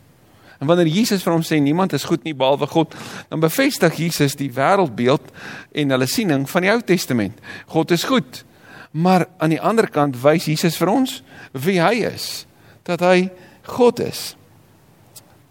En 0.64 0.70
wanneer 0.70 0.88
Jesus 0.88 1.26
vir 1.26 1.34
hom 1.36 1.44
sê 1.46 1.60
niemand 1.60 1.94
is 1.94 2.06
goed 2.08 2.24
nie 2.24 2.36
behalwe 2.38 2.70
God, 2.72 2.94
dan 3.30 3.42
bevestig 3.44 3.98
Jesus 4.00 4.38
die 4.40 4.50
wêreldbeeld 4.54 5.34
en 5.76 5.94
hulle 5.94 6.08
siening 6.08 6.48
van 6.50 6.66
die 6.66 6.72
Ou 6.72 6.80
Testament. 6.88 7.42
God 7.74 7.92
is 7.92 8.06
goed. 8.08 8.44
Maar 8.94 9.28
aan 9.42 9.52
die 9.56 9.62
ander 9.62 9.90
kant 9.92 10.16
wys 10.22 10.48
Jesus 10.48 10.78
vir 10.80 10.94
ons 10.94 11.18
wie 11.66 11.80
hy 11.82 12.06
is, 12.08 12.46
dat 12.88 13.04
hy 13.04 13.28
God 13.76 14.00
is. 14.06 14.34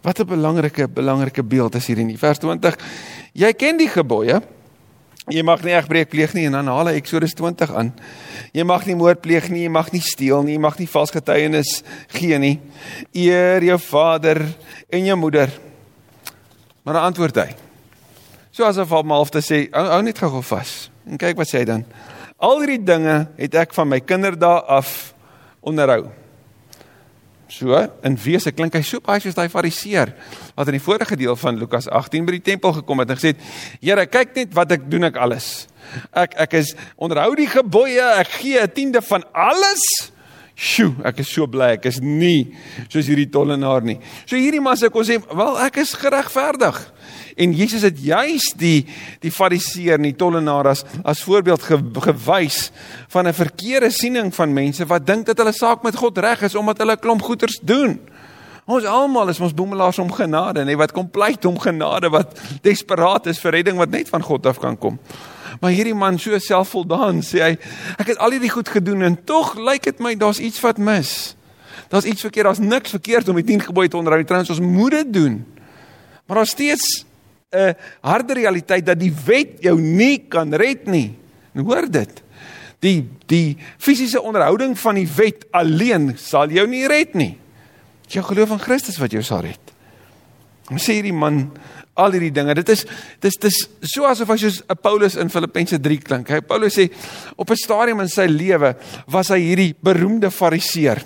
Wat 0.03 0.19
'n 0.19 0.27
belangrike 0.27 0.89
belangrike 0.89 1.43
beeld 1.43 1.75
is 1.75 1.87
hier 1.87 1.99
in 1.99 2.19
vers 2.19 2.39
20. 2.39 2.77
Jy 3.33 3.53
ken 3.53 3.77
die 3.77 3.89
gebooie 3.89 4.43
Jy 5.31 5.43
mag 5.47 5.61
nie 5.63 5.75
egbreek 5.77 6.11
pleeg 6.11 6.33
nie 6.35 6.49
en 6.49 6.57
dan 6.57 6.67
haal 6.67 6.89
hy 6.91 6.97
Eksodus 6.99 7.37
20 7.39 7.71
aan. 7.79 7.93
Jy 8.51 8.65
mag 8.67 8.87
nie 8.89 8.97
moord 8.99 9.21
pleeg 9.23 9.47
nie, 9.53 9.69
jy 9.69 9.71
mag 9.71 9.93
nie 9.95 10.03
steel 10.03 10.43
nie, 10.43 10.57
jy 10.57 10.63
mag 10.65 10.81
nie 10.81 10.89
vals 10.91 11.15
getuienis 11.15 11.77
gee 12.17 12.39
nie. 12.43 12.57
Eer 13.15 13.63
jou 13.63 13.79
vader 13.87 14.43
en 14.91 15.07
jou 15.07 15.19
moeder. 15.21 15.53
Maar 16.83 16.99
dan 16.99 17.07
antwoord 17.13 17.39
hy. 17.39 17.53
So 18.51 18.67
asof 18.67 18.91
hom 18.91 19.15
half 19.15 19.31
te 19.31 19.41
sê, 19.45 19.69
hou, 19.71 19.85
hou 19.95 20.01
net 20.03 20.19
gou 20.19 20.43
vas. 20.43 20.73
En 21.07 21.21
kyk 21.21 21.39
wat 21.39 21.53
sê 21.53 21.63
hy 21.63 21.69
dan. 21.71 21.87
Al 22.43 22.59
hierdie 22.65 22.83
dinge 22.83 23.21
het 23.39 23.55
ek 23.63 23.79
van 23.79 23.89
my 23.93 24.01
kinderdae 24.03 24.59
af 24.75 25.13
onderhou. 25.63 26.11
So, 27.53 27.77
in 28.01 28.15
wese 28.17 28.49
klink 28.57 28.73
hy 28.79 28.81
so 28.87 29.03
baie 29.05 29.21
soos 29.21 29.37
daai 29.37 29.51
fariseer 29.53 30.15
wat 30.57 30.71
in 30.71 30.79
die 30.79 30.83
vorige 30.83 31.19
deel 31.21 31.37
van 31.37 31.59
Lukas 31.61 31.85
18 31.85 32.25
by 32.25 32.39
die 32.39 32.47
tempel 32.47 32.73
gekom 32.79 33.03
het 33.03 33.13
en 33.13 33.19
gesê 33.19 33.35
het: 33.35 33.43
"Here, 33.83 34.07
kyk 34.09 34.33
net 34.39 34.55
wat 34.57 34.73
ek 34.73 34.89
doen 34.89 35.05
ek 35.05 35.19
alles. 35.21 35.69
Ek 36.17 36.33
ek 36.47 36.55
is 36.63 36.73
onderhou 36.97 37.35
die 37.37 37.51
gebooie, 37.53 38.07
ek 38.23 38.41
gee 38.41 38.57
'n 38.63 38.73
tiende 38.73 39.03
van 39.03 39.25
alles." 39.35 39.85
Sjoe, 40.55 40.93
ek 41.09 41.23
is 41.25 41.31
so 41.33 41.47
bly 41.49 41.73
ek 41.79 41.87
is 41.89 41.99
nie 42.05 42.53
soos 42.93 43.09
hierdie 43.09 43.31
tollenaar 43.33 43.83
nie. 43.83 43.99
So 44.27 44.37
hierdie 44.37 44.61
man 44.61 44.77
sê 44.77 44.91
kom 44.93 45.03
sê, 45.03 45.17
"Wel, 45.19 45.59
ek 45.59 45.77
is 45.79 45.95
geregverdig." 45.95 46.93
En 47.37 47.53
Jesus 47.53 47.83
het 47.83 47.99
juis 47.99 48.53
die 48.57 48.87
die 49.21 49.31
fariseer 49.31 49.95
en 49.95 50.03
die 50.03 50.17
tollenaar 50.17 50.69
as 50.69 50.85
as 51.05 51.23
voorbeeld 51.23 51.63
ge, 51.63 51.79
gewys 52.01 52.71
van 53.09 53.27
'n 53.27 53.33
verkeerde 53.33 53.91
siening 53.91 54.35
van 54.35 54.53
mense 54.53 54.85
wat 54.87 55.07
dink 55.07 55.27
dat 55.27 55.39
hulle 55.39 55.53
saak 55.53 55.83
met 55.83 55.97
God 55.97 56.19
reg 56.19 56.43
is 56.43 56.55
omdat 56.55 56.79
hulle 56.79 56.93
'n 56.93 57.01
klomp 57.01 57.23
goeders 57.23 57.59
doen. 57.63 57.99
Ons 58.67 58.85
almal 58.85 59.29
is 59.29 59.41
ons 59.41 59.55
boemelaars 59.55 59.99
om 59.99 60.13
genade, 60.13 60.63
nê, 60.65 60.77
wat 60.77 60.93
kom 60.93 61.11
pleit 61.11 61.45
om 61.45 61.59
genade, 61.59 62.09
wat 62.11 62.39
desperaat 62.63 63.27
is 63.27 63.41
vir 63.43 63.51
redding 63.51 63.77
wat 63.77 63.91
net 63.91 64.09
van 64.09 64.23
God 64.23 64.47
af 64.47 64.61
kan 64.63 64.79
kom. 64.79 64.99
Maar 65.63 65.71
hierdie 65.71 65.95
man 65.95 66.19
so 66.19 66.35
selfvoldaan 66.43 67.21
sê 67.23 67.39
hy, 67.45 67.53
ek 68.03 68.09
het 68.11 68.19
al 68.19 68.35
hierdie 68.35 68.51
goed 68.51 68.67
gedoen 68.73 69.05
en 69.07 69.17
tog 69.29 69.55
lyk 69.63 69.87
dit 69.87 70.01
my 70.03 70.17
daar's 70.19 70.43
iets 70.43 70.59
wat 70.65 70.81
mis. 70.83 71.37
Daar's 71.93 72.09
iets 72.09 72.25
verkeerd, 72.27 72.49
daar's 72.51 72.63
niks 72.63 72.97
verkeerd 72.97 73.31
om 73.31 73.39
die 73.39 73.47
10 73.47 73.69
gebooie 73.69 73.91
te 73.93 74.01
onderhou. 74.01 74.25
Trouens 74.27 74.51
ons 74.51 74.63
moet 74.65 74.97
dit 74.99 75.13
doen. 75.15 75.39
Maar 76.27 76.43
daar's 76.43 76.57
steeds 76.57 77.05
'n 77.53 77.77
harde 78.01 78.35
realiteit 78.35 78.87
dat 78.87 78.99
die 78.99 79.13
wet 79.25 79.61
jou 79.61 79.81
nie 79.81 80.25
kan 80.29 80.55
red 80.55 80.87
nie. 80.87 81.15
En 81.55 81.65
hoor 81.65 81.91
dit. 81.91 82.23
Die 82.81 83.09
die 83.27 83.57
fisiese 83.79 84.23
onderhouding 84.23 84.79
van 84.79 84.95
die 84.95 85.09
wet 85.17 85.47
alleen 85.51 86.15
sal 86.17 86.49
jou 86.49 86.67
nie 86.67 86.87
red 86.87 87.15
nie. 87.15 87.39
Dit 88.03 88.13
jou 88.13 88.25
geloof 88.25 88.51
in 88.51 88.59
Christus 88.59 88.99
wat 88.99 89.13
jou 89.13 89.23
sal 89.23 89.41
red. 89.41 89.61
Ons 90.71 90.89
sê 90.89 90.97
hierdie 90.99 91.13
man 91.13 91.53
al 91.95 92.15
hierdie 92.15 92.33
dinge. 92.33 92.55
Dit 92.55 92.71
is 92.73 92.85
dis 93.21 93.37
dis 93.41 93.59
so 93.93 94.07
asof 94.09 94.31
hy 94.33 94.37
soos 94.41 94.63
'n 94.69 94.77
Paulus 94.81 95.17
in 95.17 95.31
Filippense 95.31 95.79
3 95.79 95.99
klink. 95.99 96.29
Hy 96.29 96.41
Paulus 96.41 96.75
sê 96.75 96.91
op 97.37 97.51
'n 97.51 97.57
stadium 97.57 98.01
in 98.01 98.09
sy 98.09 98.27
lewe 98.27 98.77
was 99.07 99.29
hy 99.29 99.41
hierdie 99.41 99.75
beroemde 99.83 100.31
fariseer. 100.31 101.03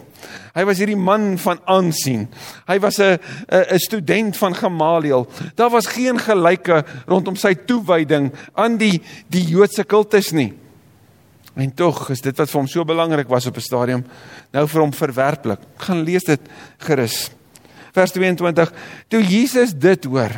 Hy 0.55 0.65
was 0.65 0.79
hierdie 0.79 0.97
man 0.97 1.37
van 1.39 1.59
aansien. 1.67 2.29
Hy 2.69 2.79
was 2.79 2.99
'n 3.01 3.19
'n 3.49 3.79
student 3.79 4.37
van 4.37 4.55
Gamaliel. 4.55 5.27
Daar 5.55 5.71
was 5.71 5.87
geen 5.87 6.19
gelyke 6.19 6.85
rondom 7.07 7.37
sy 7.37 7.55
toewyding 7.55 8.33
aan 8.55 8.77
die 8.77 9.03
die 9.29 9.45
Joodse 9.45 9.85
kultus 9.85 10.33
nie. 10.33 10.55
En 11.57 11.75
tog 11.75 12.11
is 12.11 12.21
dit 12.21 12.37
wat 12.37 12.51
vir 12.51 12.61
hom 12.61 12.69
so 12.69 12.85
belangrik 12.85 13.29
was 13.29 13.47
op 13.47 13.57
'n 13.57 13.61
stadium 13.61 14.05
nou 14.53 14.67
vir 14.67 14.81
hom 14.81 14.93
verwerplik. 14.93 15.59
Gaan 15.79 16.03
lees 16.05 16.25
dit 16.25 16.41
gerus. 16.79 17.31
Vers 17.93 18.13
22. 18.13 18.73
Toe 19.09 19.23
Jesus 19.23 19.73
dit 19.73 20.05
hoor, 20.05 20.31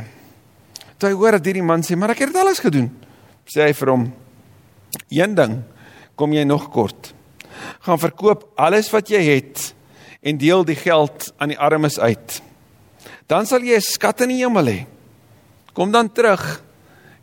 toe 0.98 1.10
hy 1.10 1.16
hoor 1.16 1.38
dat 1.38 1.46
hierdie 1.46 1.64
man 1.64 1.82
sê, 1.82 1.96
"Maar 1.96 2.10
ek 2.10 2.18
het 2.18 2.32
dit 2.32 2.36
alles 2.36 2.58
gedoen." 2.58 2.90
Sê 3.46 3.66
hy 3.66 3.72
vir 3.72 3.88
hom, 3.88 4.12
"Een 5.10 5.34
ding 5.34 5.62
kom 6.16 6.32
jy 6.32 6.44
nog 6.44 6.70
kort. 6.70 7.14
Gaan 7.80 7.98
verkoop 7.98 8.52
alles 8.56 8.90
wat 8.90 9.08
jy 9.08 9.22
het 9.22 9.74
en 10.22 10.36
deel 10.36 10.64
die 10.64 10.76
geld 10.76 11.32
aan 11.38 11.48
die 11.48 11.58
armes 11.58 11.98
uit. 11.98 12.42
Dan 13.26 13.46
sal 13.46 13.60
jy 13.60 13.76
'n 13.76 13.80
skat 13.80 14.20
in 14.20 14.28
die 14.28 14.44
hemel 14.44 14.66
hê. 14.66 14.86
Kom 15.72 15.90
dan 15.90 16.12
terug 16.12 16.62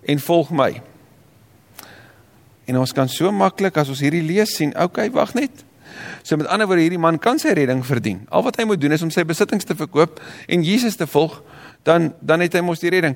en 0.08 0.20
volg 0.20 0.52
my." 0.52 0.82
En 2.66 2.78
ons 2.78 2.94
kan 2.94 3.10
so 3.10 3.32
maklik 3.32 3.78
as 3.78 3.90
ons 3.90 4.00
hierdie 4.00 4.24
lees 4.24 4.56
sien, 4.56 4.74
okay, 4.78 5.12
wag 5.12 5.34
net. 5.34 5.64
So 6.24 6.38
met 6.38 6.48
ander 6.48 6.68
woorde 6.68 6.82
hierdie 6.82 7.02
man 7.02 7.20
kan 7.22 7.40
sy 7.42 7.54
redding 7.54 7.84
verdien. 7.86 8.24
Al 8.34 8.44
wat 8.46 8.58
hy 8.58 8.66
moet 8.68 8.82
doen 8.82 8.96
is 8.96 9.04
om 9.06 9.12
sy 9.14 9.24
besittings 9.28 9.68
te 9.68 9.78
verkoop 9.78 10.20
en 10.50 10.66
Jesus 10.66 10.98
te 11.00 11.08
volg 11.08 11.42
dan 11.86 12.14
dan 12.20 12.44
het 12.44 12.58
hy 12.58 12.64
mos 12.66 12.82
die 12.82 12.92
redding. 12.94 13.16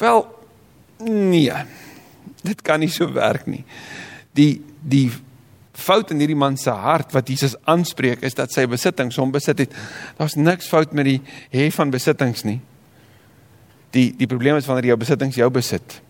Wel 0.00 0.22
nee. 1.08 1.64
Dit 2.44 2.62
kan 2.64 2.80
nie 2.80 2.92
so 2.92 3.08
werk 3.16 3.48
nie. 3.48 3.64
Die 4.36 4.60
die 4.80 5.08
fout 5.80 6.12
in 6.12 6.20
hierdie 6.20 6.38
man 6.38 6.58
se 6.60 6.72
hart 6.72 7.14
wat 7.16 7.28
Jesus 7.32 7.56
aanspreek 7.68 8.24
is 8.26 8.36
dat 8.36 8.52
sy 8.52 8.66
besittings 8.68 9.18
hom 9.20 9.32
besit 9.32 9.64
het. 9.64 9.76
Daar's 10.18 10.36
niks 10.36 10.68
fout 10.68 10.92
met 10.96 11.08
die 11.08 11.20
hê 11.52 11.70
van 11.72 11.92
besittings 11.92 12.44
nie. 12.48 12.60
Die 13.96 14.10
die 14.16 14.28
probleem 14.30 14.60
is 14.60 14.68
wanneer 14.68 14.92
jou 14.92 15.00
besittings 15.00 15.40
jou 15.40 15.48
besit. 15.52 16.00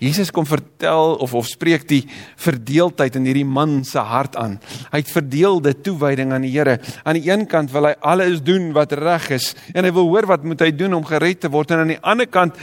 Jesus 0.00 0.30
kom 0.34 0.46
vertel 0.48 1.16
of 1.22 1.34
of 1.34 1.48
spreek 1.50 1.86
die 1.90 2.02
verdeeldheid 2.40 3.16
in 3.18 3.28
hierdie 3.28 3.46
man 3.46 3.80
se 3.84 4.02
hart 4.04 4.36
aan. 4.40 4.58
Hy 4.92 5.02
het 5.02 5.12
verdeelde 5.12 5.74
toewyding 5.76 6.34
aan 6.34 6.46
die 6.46 6.52
Here. 6.54 6.78
Aan 7.04 7.20
die 7.20 7.30
een 7.30 7.46
kant 7.50 7.72
wil 7.74 7.90
hy 7.90 7.94
alles 8.00 8.42
doen 8.46 8.72
wat 8.76 8.92
reg 8.98 9.30
is 9.36 9.52
en 9.74 9.86
hy 9.86 9.92
wil 9.94 10.10
hoor 10.10 10.28
wat 10.30 10.44
moet 10.46 10.64
hy 10.64 10.70
doen 10.74 10.98
om 10.98 11.06
gered 11.06 11.42
te 11.44 11.52
word 11.52 11.70
en 11.74 11.84
aan 11.84 11.94
die 11.94 12.02
ander 12.02 12.28
kant 12.30 12.58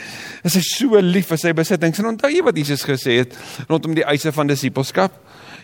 is 0.48 0.58
hy 0.60 0.64
so 0.66 1.02
lief 1.04 1.32
vir 1.32 1.42
sy 1.42 1.54
besittings. 1.58 2.02
En 2.02 2.14
onthou 2.14 2.32
jy 2.32 2.44
wat 2.46 2.58
Jesus 2.58 2.86
gesê 2.88 3.22
het 3.24 3.38
rondom 3.70 3.96
die 3.98 4.06
eise 4.08 4.34
van 4.36 4.50
disippelskap? 4.52 5.16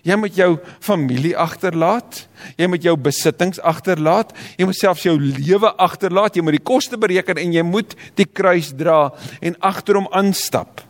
Jy 0.04 0.18
moet 0.20 0.36
jou 0.36 0.58
familie 0.84 1.32
agterlaat. 1.40 2.26
Jy 2.60 2.68
moet 2.68 2.84
jou 2.84 2.96
besittings 3.00 3.62
agterlaat. 3.64 4.34
Jy 4.60 4.68
moet 4.68 4.78
selfs 4.78 5.06
jou 5.08 5.16
lewe 5.16 5.72
agterlaat. 5.80 6.36
Jy 6.36 6.44
moet 6.44 6.58
die 6.60 6.66
koste 6.68 7.00
bereken 7.00 7.40
en 7.40 7.56
jy 7.56 7.64
moet 7.64 7.96
die 8.20 8.28
kruis 8.28 8.74
dra 8.76 9.14
en 9.40 9.56
agter 9.64 10.02
hom 10.02 10.10
aanstap. 10.12 10.84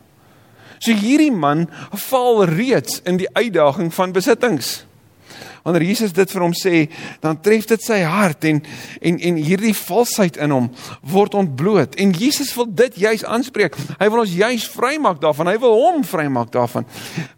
So 0.84 0.92
hierdie 0.92 1.32
man 1.32 1.64
val 2.10 2.44
reeds 2.50 3.00
in 3.08 3.16
die 3.20 3.30
uitdaging 3.32 3.88
van 3.94 4.12
besittings. 4.12 4.82
Wanneer 5.64 5.86
Jesus 5.88 6.12
dit 6.12 6.28
vir 6.28 6.42
hom 6.44 6.52
sê, 6.52 6.80
dan 7.24 7.38
tref 7.40 7.64
dit 7.70 7.80
sy 7.80 8.02
hart 8.04 8.44
en 8.44 8.58
en 9.00 9.16
en 9.30 9.38
hierdie 9.40 9.72
valsheid 9.78 10.36
in 10.44 10.52
hom 10.52 10.66
word 11.08 11.36
ontbloot. 11.40 11.96
En 11.96 12.12
Jesus 12.12 12.52
wil 12.58 12.68
dit 12.68 12.98
juis 13.06 13.24
aanspreek. 13.24 13.78
Hy 13.96 14.08
wil 14.12 14.26
ons 14.26 14.34
juis 14.36 14.66
vrymaak 14.74 15.22
daarvan. 15.22 15.48
Hy 15.54 15.56
wil 15.62 15.78
hom 15.78 16.04
vrymaak 16.04 16.52
daarvan. 16.52 16.84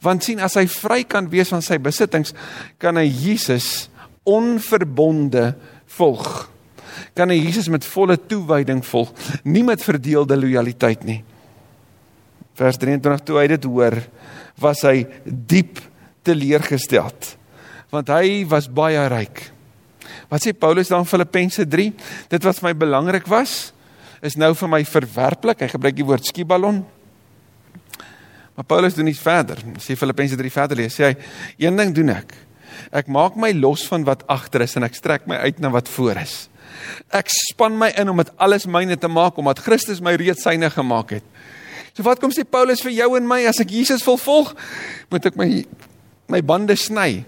Want 0.03 0.27
sien, 0.27 0.43
as 0.43 0.59
hy 0.59 0.67
vry 0.67 1.05
kan 1.07 1.31
wees 1.31 1.55
van 1.55 1.63
sy 1.63 1.79
besittings, 1.79 2.35
kan 2.83 2.99
hy 2.99 3.07
Jesus 3.07 3.87
onverbonde 4.27 5.53
volg. 5.95 6.49
Kan 7.15 7.31
hy 7.31 7.39
Jesus 7.45 7.71
met 7.71 7.87
volle 7.87 8.19
toewyding 8.19 8.83
volg, 8.91 9.15
nie 9.47 9.63
met 9.63 9.87
verdeelde 9.87 10.35
lojaliteit 10.35 11.07
nie. 11.07 11.23
Vers 12.57 12.79
23 12.81 13.25
toe 13.27 13.41
hy 13.41 13.47
dit 13.53 13.69
hoor, 13.69 13.99
was 14.61 14.83
hy 14.89 15.05
diep 15.25 15.83
teleurgesteld 16.27 17.35
want 17.93 18.11
hy 18.11 18.43
was 18.51 18.67
baie 18.69 19.01
ryk. 19.09 19.39
Wat 20.29 20.43
sê 20.43 20.53
Paulus 20.53 20.91
dan 20.91 21.07
Filippense 21.07 21.63
3? 21.71 21.93
Dit 22.33 22.45
wat 22.45 22.59
vir 22.59 22.67
my 22.67 22.73
belangrik 22.77 23.29
was, 23.31 23.71
is 24.27 24.35
nou 24.37 24.51
vir 24.59 24.71
my 24.73 24.81
verwerplik. 24.85 25.63
Hy 25.63 25.71
gebruik 25.71 25.97
die 25.97 26.07
woord 26.07 26.27
skibalon. 26.27 26.83
Maar 28.57 28.67
Paulus 28.67 28.97
doen 28.99 29.11
iets 29.11 29.23
verder. 29.23 29.63
Sê 29.83 29.97
Filippense 29.99 30.37
3 30.37 30.53
verder 30.53 30.83
lees, 30.83 30.97
sê 30.99 31.11
hy, 31.11 31.15
een 31.63 31.79
ding 31.79 31.95
doen 31.97 32.15
ek. 32.17 32.35
Ek 32.97 33.09
maak 33.13 33.39
my 33.41 33.53
los 33.57 33.87
van 33.89 34.05
wat 34.07 34.25
agter 34.33 34.67
is 34.67 34.77
en 34.77 34.87
ek 34.87 34.97
strek 34.99 35.27
my 35.31 35.39
uit 35.47 35.63
na 35.63 35.71
wat 35.73 35.89
voor 35.93 36.19
is. 36.21 36.47
Ek 37.15 37.31
span 37.33 37.77
my 37.79 37.93
in 37.99 38.11
om 38.13 38.21
dit 38.21 38.33
alles 38.43 38.67
myne 38.69 38.99
te 39.01 39.09
maak 39.09 39.39
omdat 39.41 39.63
Christus 39.65 40.03
my 40.05 40.17
reeds 40.19 40.45
syne 40.45 40.71
gemaak 40.73 41.17
het. 41.19 41.27
So 41.97 42.05
wat 42.05 42.21
kom 42.21 42.33
sê 42.35 42.45
Paulus 42.45 42.83
vir 42.85 42.93
jou 42.93 43.15
en 43.17 43.25
my 43.25 43.39
as 43.49 43.63
ek 43.63 43.73
Jesus 43.73 44.03
wil 44.05 44.19
volg? 44.21 44.53
Moet 45.09 45.31
ek 45.31 45.39
my 45.41 45.49
my 46.29 46.43
bande 46.45 46.75
sny? 46.77 47.25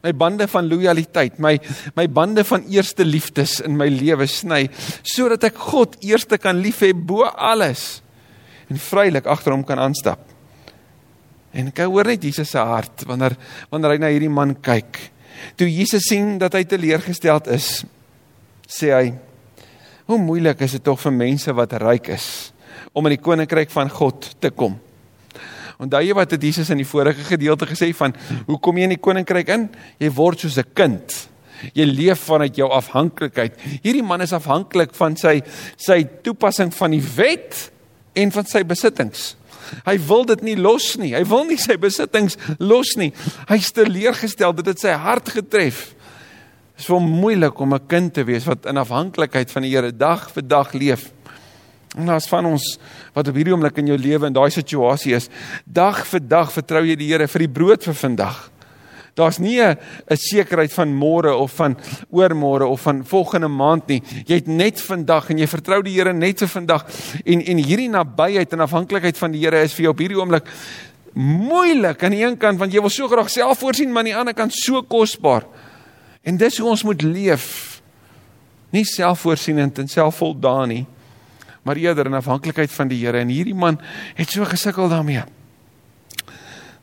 My 0.00 0.14
bande 0.16 0.46
van 0.48 0.68
lojaliteit, 0.70 1.36
my 1.36 1.58
my 1.98 2.06
bande 2.08 2.40
van 2.48 2.62
eerste 2.72 3.04
liefdes 3.04 3.58
in 3.60 3.74
my 3.76 3.90
lewe 3.92 4.24
sny 4.24 4.62
sodat 5.04 5.44
ek 5.50 5.58
God 5.68 5.98
eerste 6.00 6.38
kan 6.40 6.56
lief 6.64 6.80
hê 6.80 6.94
bo 6.96 7.26
alles 7.28 8.00
en 8.72 8.80
vrylik 8.80 9.28
agter 9.28 9.52
hom 9.52 9.66
kan 9.68 9.82
aanstap. 9.82 10.22
En 11.52 11.68
ek 11.68 11.82
hoor 11.84 12.08
net 12.08 12.24
Jesus 12.24 12.54
se 12.54 12.62
hart 12.62 13.04
wanneer 13.10 13.36
wanneer 13.68 13.98
hy 13.98 14.00
na 14.00 14.12
hierdie 14.14 14.32
man 14.32 14.54
kyk. 14.64 14.96
Toe 15.60 15.68
Jesus 15.68 16.08
sien 16.08 16.38
dat 16.40 16.56
hy 16.56 16.62
teleurgesteld 16.64 17.50
is, 17.52 17.82
sê 18.64 18.94
hy: 18.96 19.12
"Hoe 20.08 20.18
moeilik 20.20 20.64
is 20.64 20.78
dit 20.78 20.84
tog 20.84 21.00
vir 21.04 21.12
mense 21.12 21.52
wat 21.52 21.76
ryk 21.76 22.08
is 22.16 22.49
om 22.92 23.06
in 23.06 23.16
die 23.16 23.22
koninkryk 23.22 23.70
van 23.70 23.90
God 23.90 24.34
te 24.40 24.50
kom. 24.50 24.78
Onthou 25.80 26.02
jy 26.04 26.14
wat 26.16 26.34
het 26.34 26.42
Jesus 26.44 26.70
in 26.70 26.82
die 26.82 26.88
vorige 26.88 27.24
gedeelte 27.24 27.68
gesê 27.68 27.88
van 27.96 28.12
hoe 28.46 28.58
kom 28.60 28.76
jy 28.76 28.88
in 28.88 28.96
die 28.96 29.00
koninkryk 29.00 29.48
in? 29.54 29.68
Jy 30.02 30.10
word 30.12 30.40
soos 30.40 30.58
'n 30.58 30.74
kind. 30.74 31.28
Jy 31.74 31.84
leef 31.84 32.24
vanuit 32.28 32.56
jou 32.56 32.68
afhanklikheid. 32.68 33.56
Hierdie 33.82 34.02
man 34.02 34.20
is 34.20 34.32
afhanklik 34.32 34.94
van 34.94 35.16
sy 35.16 35.42
sy 35.76 36.04
toepassing 36.22 36.72
van 36.74 36.90
die 36.90 37.04
wet 37.16 37.70
en 38.14 38.30
van 38.30 38.44
sy 38.44 38.62
besittings. 38.62 39.36
Hy 39.86 39.96
wil 40.08 40.24
dit 40.24 40.42
nie 40.42 40.56
los 40.56 40.96
nie. 40.96 41.14
Hy 41.14 41.24
wil 41.24 41.44
nie 41.44 41.58
sy 41.60 41.76
besittings 41.76 42.36
los 42.58 42.96
nie. 42.96 43.12
Hy 43.48 43.56
is 43.56 43.72
teleurgestel 43.72 44.54
dit 44.54 44.66
het 44.66 44.78
sy 44.78 44.96
hart 44.96 45.28
getref. 45.28 45.94
Dit 46.74 46.84
is 46.84 46.88
vir 46.88 46.96
hom 46.96 47.10
moeilik 47.20 47.60
om 47.60 47.74
'n 47.74 47.86
kind 47.86 48.14
te 48.14 48.24
wees 48.24 48.46
wat 48.46 48.66
in 48.66 48.76
afhanklikheid 48.76 49.50
van 49.50 49.62
die 49.62 49.70
Here 49.70 49.92
dag 49.92 50.30
vir 50.30 50.42
dag 50.42 50.72
leef. 50.72 51.12
En 51.98 52.08
as 52.08 52.28
van 52.30 52.46
ons 52.46 52.78
wat 53.16 53.28
op 53.28 53.34
hierdie 53.34 53.52
oomblik 53.54 53.80
in 53.82 53.90
jou 53.90 53.98
lewe 53.98 54.28
in 54.28 54.36
daai 54.36 54.50
situasie 54.54 55.16
is, 55.16 55.28
dag 55.64 56.04
vir 56.06 56.22
dag 56.22 56.52
vertrou 56.54 56.84
jy 56.86 56.96
die 56.96 57.10
Here 57.10 57.26
vir 57.26 57.46
die 57.46 57.54
brood 57.58 57.86
vir 57.88 57.94
vandag. 57.98 58.50
Daar's 59.18 59.38
nie 59.38 59.60
'n 59.60 59.76
sekerheid 60.08 60.72
van 60.72 60.94
môre 60.94 61.34
of 61.34 61.52
van 61.52 61.76
oormôre 62.12 62.66
of 62.66 62.80
van 62.80 63.04
volgende 63.04 63.48
maand 63.48 63.88
nie. 63.88 64.02
Jy 64.26 64.34
het 64.34 64.46
net 64.46 64.80
vandag 64.80 65.30
en 65.30 65.38
jy 65.38 65.46
vertrou 65.46 65.82
die 65.82 65.94
Here 65.94 66.12
net 66.12 66.38
vir 66.38 66.48
vandag. 66.48 66.86
En 67.24 67.40
en 67.40 67.56
hierdie 67.56 67.90
nabyheid 67.90 68.52
en 68.52 68.60
afhanklikheid 68.60 69.18
van 69.18 69.32
die 69.32 69.40
Here 69.40 69.62
is 69.62 69.74
vir 69.74 69.82
jou 69.82 69.92
op 69.92 69.98
hierdie 69.98 70.18
oomblik 70.18 70.46
moeilik 71.12 72.02
aan 72.04 72.10
die 72.14 72.24
een 72.24 72.36
kant 72.36 72.58
want 72.58 72.72
jy 72.72 72.80
wil 72.80 72.90
so 72.90 73.08
graag 73.08 73.30
self 73.30 73.58
voorsien, 73.58 73.90
maar 73.90 73.98
aan 73.98 74.04
die 74.04 74.16
ander 74.16 74.34
kant 74.34 74.54
so 74.54 74.82
kosbaar. 74.82 75.44
En 76.22 76.36
dis 76.36 76.58
hoe 76.58 76.68
ons 76.68 76.82
moet 76.82 77.02
leef. 77.02 77.80
Nie 78.70 78.84
selfvoorsienend 78.84 79.78
en 79.78 79.88
selfvoldaan 79.88 80.68
nie, 80.68 80.86
maar 81.70 81.78
eerder 81.78 82.08
in 82.10 82.18
afhanklikheid 82.18 82.72
van 82.74 82.88
die 82.90 82.98
Here. 83.04 83.20
En 83.22 83.30
hierdie 83.30 83.54
man 83.54 83.78
het 84.18 84.32
so 84.32 84.44
gesukkel 84.48 84.90
daarmee. 84.90 85.22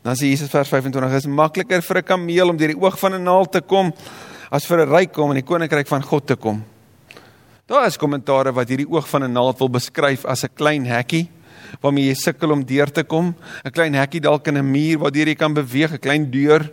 Dan 0.06 0.16
sê 0.16 0.30
Jesus 0.32 0.50
vers 0.50 0.70
25: 0.72 1.12
"Dit 1.12 1.26
is 1.26 1.28
makliker 1.28 1.82
vir 1.82 1.98
'n 1.98 2.04
kameel 2.04 2.50
om 2.50 2.58
deur 2.58 2.72
die 2.72 2.80
oog 2.80 3.00
van 3.00 3.14
'n 3.14 3.24
naald 3.24 3.52
te 3.52 3.62
kom 3.62 3.94
as 4.50 4.66
vir 4.66 4.80
'n 4.80 4.90
ryk 4.90 5.18
om 5.18 5.32
in 5.32 5.44
die 5.44 5.44
koninkryk 5.44 5.88
van 5.88 6.02
God 6.04 6.28
te 6.28 6.36
kom." 6.36 6.64
Daar 7.66 7.86
is 7.86 7.98
kommentare 7.98 8.54
wat 8.54 8.70
hierdie 8.70 8.90
oog 8.90 9.08
van 9.10 9.24
'n 9.24 9.34
naald 9.34 9.60
wil 9.60 9.70
beskryf 9.70 10.26
as 10.26 10.44
'n 10.44 10.56
klein 10.56 10.86
hekkie 10.86 11.30
waarmee 11.82 12.08
jy 12.08 12.14
sukkel 12.14 12.52
om 12.52 12.64
deur 12.64 12.92
te 12.92 13.04
kom, 13.04 13.36
'n 13.66 13.72
klein 13.72 13.94
hekkie 13.94 14.22
dalk 14.22 14.48
in 14.48 14.58
'n 14.58 14.72
muur 14.72 15.00
waardeur 15.00 15.28
jy 15.28 15.36
kan 15.36 15.54
beweeg, 15.54 15.92
'n 15.92 16.00
klein 16.00 16.32
deur 16.32 16.72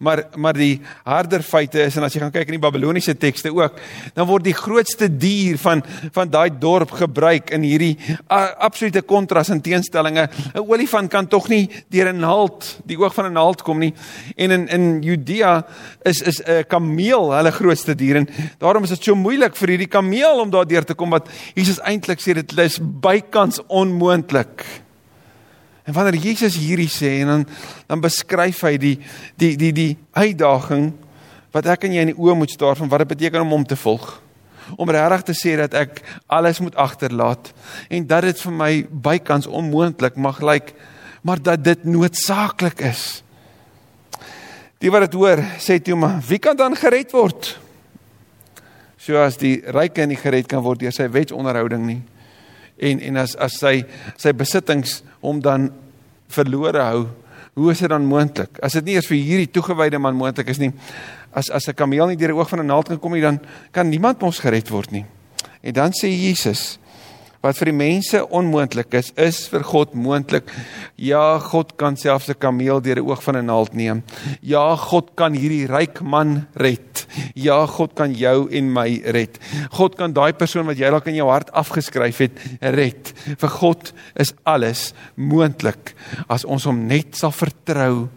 maar 0.00 0.24
maar 0.36 0.56
die 0.56 0.80
harder 1.04 1.42
feite 1.44 1.82
is 1.84 1.96
en 1.96 2.06
as 2.06 2.14
jy 2.16 2.22
gaan 2.22 2.32
kyk 2.32 2.48
in 2.48 2.56
die 2.56 2.62
Babiloniese 2.62 3.14
tekste 3.20 3.52
ook, 3.52 3.76
dan 4.16 4.28
word 4.28 4.46
die 4.46 4.56
grootste 4.56 5.10
dier 5.12 5.58
van 5.60 5.82
van 6.16 6.30
daai 6.32 6.48
dorp 6.60 6.94
gebruik 6.96 7.52
in 7.56 7.66
hierdie 7.68 7.92
uh, 8.08 8.40
absolute 8.64 9.02
kontras 9.04 9.52
en 9.52 9.60
teenstellinge. 9.60 10.28
'n 10.54 10.64
Olifant 10.64 11.10
kan 11.10 11.28
tog 11.28 11.48
nie 11.52 11.68
deur 11.92 12.12
'n 12.12 12.20
naald, 12.24 12.78
die 12.84 12.96
oog 12.96 13.14
van 13.14 13.28
'n 13.28 13.36
naald 13.36 13.62
kom 13.62 13.78
nie. 13.78 13.92
En 14.36 14.50
in 14.50 14.68
in 14.68 15.02
Judea 15.02 15.66
is 16.02 16.22
is 16.22 16.40
'n 16.40 16.64
kameel 16.64 17.32
hulle 17.32 17.52
grootste 17.52 17.94
dier 17.94 18.16
en 18.16 18.28
daarom 18.58 18.84
is 18.84 18.96
dit 18.96 19.04
so 19.04 19.14
moeilik 19.14 19.56
vir 19.56 19.68
hierdie 19.68 19.92
kameel 19.92 20.40
om 20.40 20.50
daardeur 20.50 20.84
te 20.84 20.94
kom 20.94 21.10
wat 21.10 21.28
Jesus 21.54 21.80
eintlik 21.80 22.20
sê 22.20 22.32
dit 22.34 22.58
is 22.58 22.78
bykans 22.80 23.60
onmoontlik. 23.68 24.64
En 25.90 25.96
wanneer 25.96 26.20
Jesus 26.22 26.54
hierdie 26.54 26.86
sê 26.86 27.16
en 27.24 27.26
dan 27.26 27.46
dan 27.90 28.02
beskryf 28.02 28.60
hy 28.62 28.76
die 28.78 28.96
die 29.34 29.56
die 29.58 29.72
die 29.74 29.92
uitdaging 30.14 30.92
wat 31.50 31.66
ek 31.66 31.88
en 31.88 31.96
jy 31.96 32.04
in 32.06 32.12
die 32.12 32.20
oë 32.20 32.36
moet 32.38 32.52
staar 32.54 32.78
van 32.78 32.90
wat 32.92 33.02
dit 33.02 33.10
beteken 33.10 33.42
om 33.42 33.56
hom 33.56 33.64
te 33.66 33.74
volg. 33.74 34.04
Om 34.78 34.92
regtig 34.94 35.24
te 35.26 35.34
sê 35.34 35.56
dat 35.58 35.74
ek 35.74 35.98
alles 36.30 36.60
moet 36.62 36.78
agterlaat 36.78 37.50
en 37.90 38.06
dat 38.06 38.28
dit 38.28 38.44
vir 38.44 38.54
my 38.54 38.70
bykans 39.08 39.50
onmoontlik 39.50 40.14
mag 40.14 40.38
lyk, 40.46 40.70
maar 41.26 41.42
dat 41.42 41.64
dit 41.66 41.82
noodsaaklik 41.90 42.84
is. 42.86 43.24
Die 44.78 44.94
wat 44.94 45.08
dit 45.08 45.18
hoor, 45.18 45.42
sê 45.58 45.80
toe 45.82 45.98
maar, 45.98 46.20
wie 46.28 46.38
kan 46.38 46.54
dan 46.56 46.78
gered 46.78 47.10
word? 47.12 47.50
So 48.94 49.18
as 49.18 49.42
die 49.42 49.58
ryke 49.74 50.06
nie 50.06 50.22
gered 50.22 50.46
kan 50.46 50.62
word 50.62 50.84
deur 50.84 50.94
sy 50.94 51.10
wetsonderhouding 51.10 51.82
nie 51.88 52.00
en 52.80 53.00
en 53.00 53.16
as 53.16 53.36
as 53.36 53.58
sy 53.60 53.84
sy 54.16 54.32
besittings 54.32 55.02
hom 55.20 55.40
dan 55.44 55.70
verlore 56.30 56.82
hou, 56.82 57.06
hoe 57.58 57.72
is 57.72 57.82
dit 57.82 57.90
dan 57.90 58.06
moontlik? 58.06 58.58
As 58.62 58.76
dit 58.78 58.84
nie 58.86 58.96
eers 58.96 59.08
vir 59.10 59.20
hierdie 59.20 59.50
toegewyde 59.52 59.98
man 59.98 60.16
moontlik 60.16 60.48
is 60.52 60.60
nie, 60.62 60.72
as 61.32 61.50
as 61.50 61.68
'n 61.68 61.74
kameel 61.74 62.08
nie 62.08 62.16
deur 62.16 62.32
die 62.32 62.38
oog 62.38 62.48
van 62.48 62.60
'n 62.60 62.66
naald 62.66 62.88
kan 62.88 62.98
kom 62.98 63.12
nie, 63.12 63.22
dan 63.22 63.40
kan 63.72 63.88
niemand 63.88 64.20
mos 64.20 64.38
gered 64.38 64.68
word 64.70 64.92
nie. 64.92 65.04
En 65.62 65.72
dan 65.72 65.92
sê 65.92 66.08
Jesus, 66.08 66.78
wat 67.40 67.56
vir 67.56 67.70
die 67.70 67.76
mense 67.76 68.20
onmoontlik 68.36 68.92
is, 68.98 69.10
is 69.16 69.46
vir 69.48 69.64
God 69.64 69.94
moontlik. 69.96 70.50
Ja, 71.00 71.38
God 71.40 71.72
kan 71.80 71.96
selfs 71.96 72.28
'n 72.28 72.38
kameel 72.38 72.80
deur 72.80 73.00
die 73.00 73.04
oog 73.04 73.22
van 73.22 73.36
'n 73.36 73.46
naald 73.46 73.74
neem. 73.74 74.02
Ja, 74.42 74.76
God 74.76 75.16
kan 75.16 75.32
hierdie 75.32 75.66
ryk 75.66 76.02
man 76.02 76.46
red. 76.54 77.06
Ja, 77.34 77.66
God 77.66 77.94
kan 77.94 78.12
jou 78.12 78.48
en 78.50 78.72
my 78.72 79.02
red. 79.04 79.38
God 79.72 79.96
kan 79.96 80.12
daai 80.12 80.32
persoon 80.32 80.66
wat 80.66 80.78
jy 80.78 80.90
dalk 80.90 81.06
in 81.06 81.14
jou 81.14 81.28
hart 81.30 81.50
afgeskryf 81.52 82.18
het, 82.18 82.32
red. 82.60 83.12
Vir 83.38 83.48
God 83.48 83.92
is 84.16 84.34
alles 84.44 84.92
moontlik 85.16 85.94
as 86.28 86.44
ons 86.44 86.64
hom 86.64 86.86
net 86.86 87.16
sal 87.16 87.32
vertrou 87.32 88.08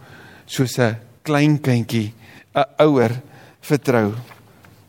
soos 0.45 0.77
'n 0.79 0.97
klein 1.23 1.59
kindjie 1.59 2.13
'n 2.55 2.65
ouer 2.79 3.21
vertrou. 3.61 4.13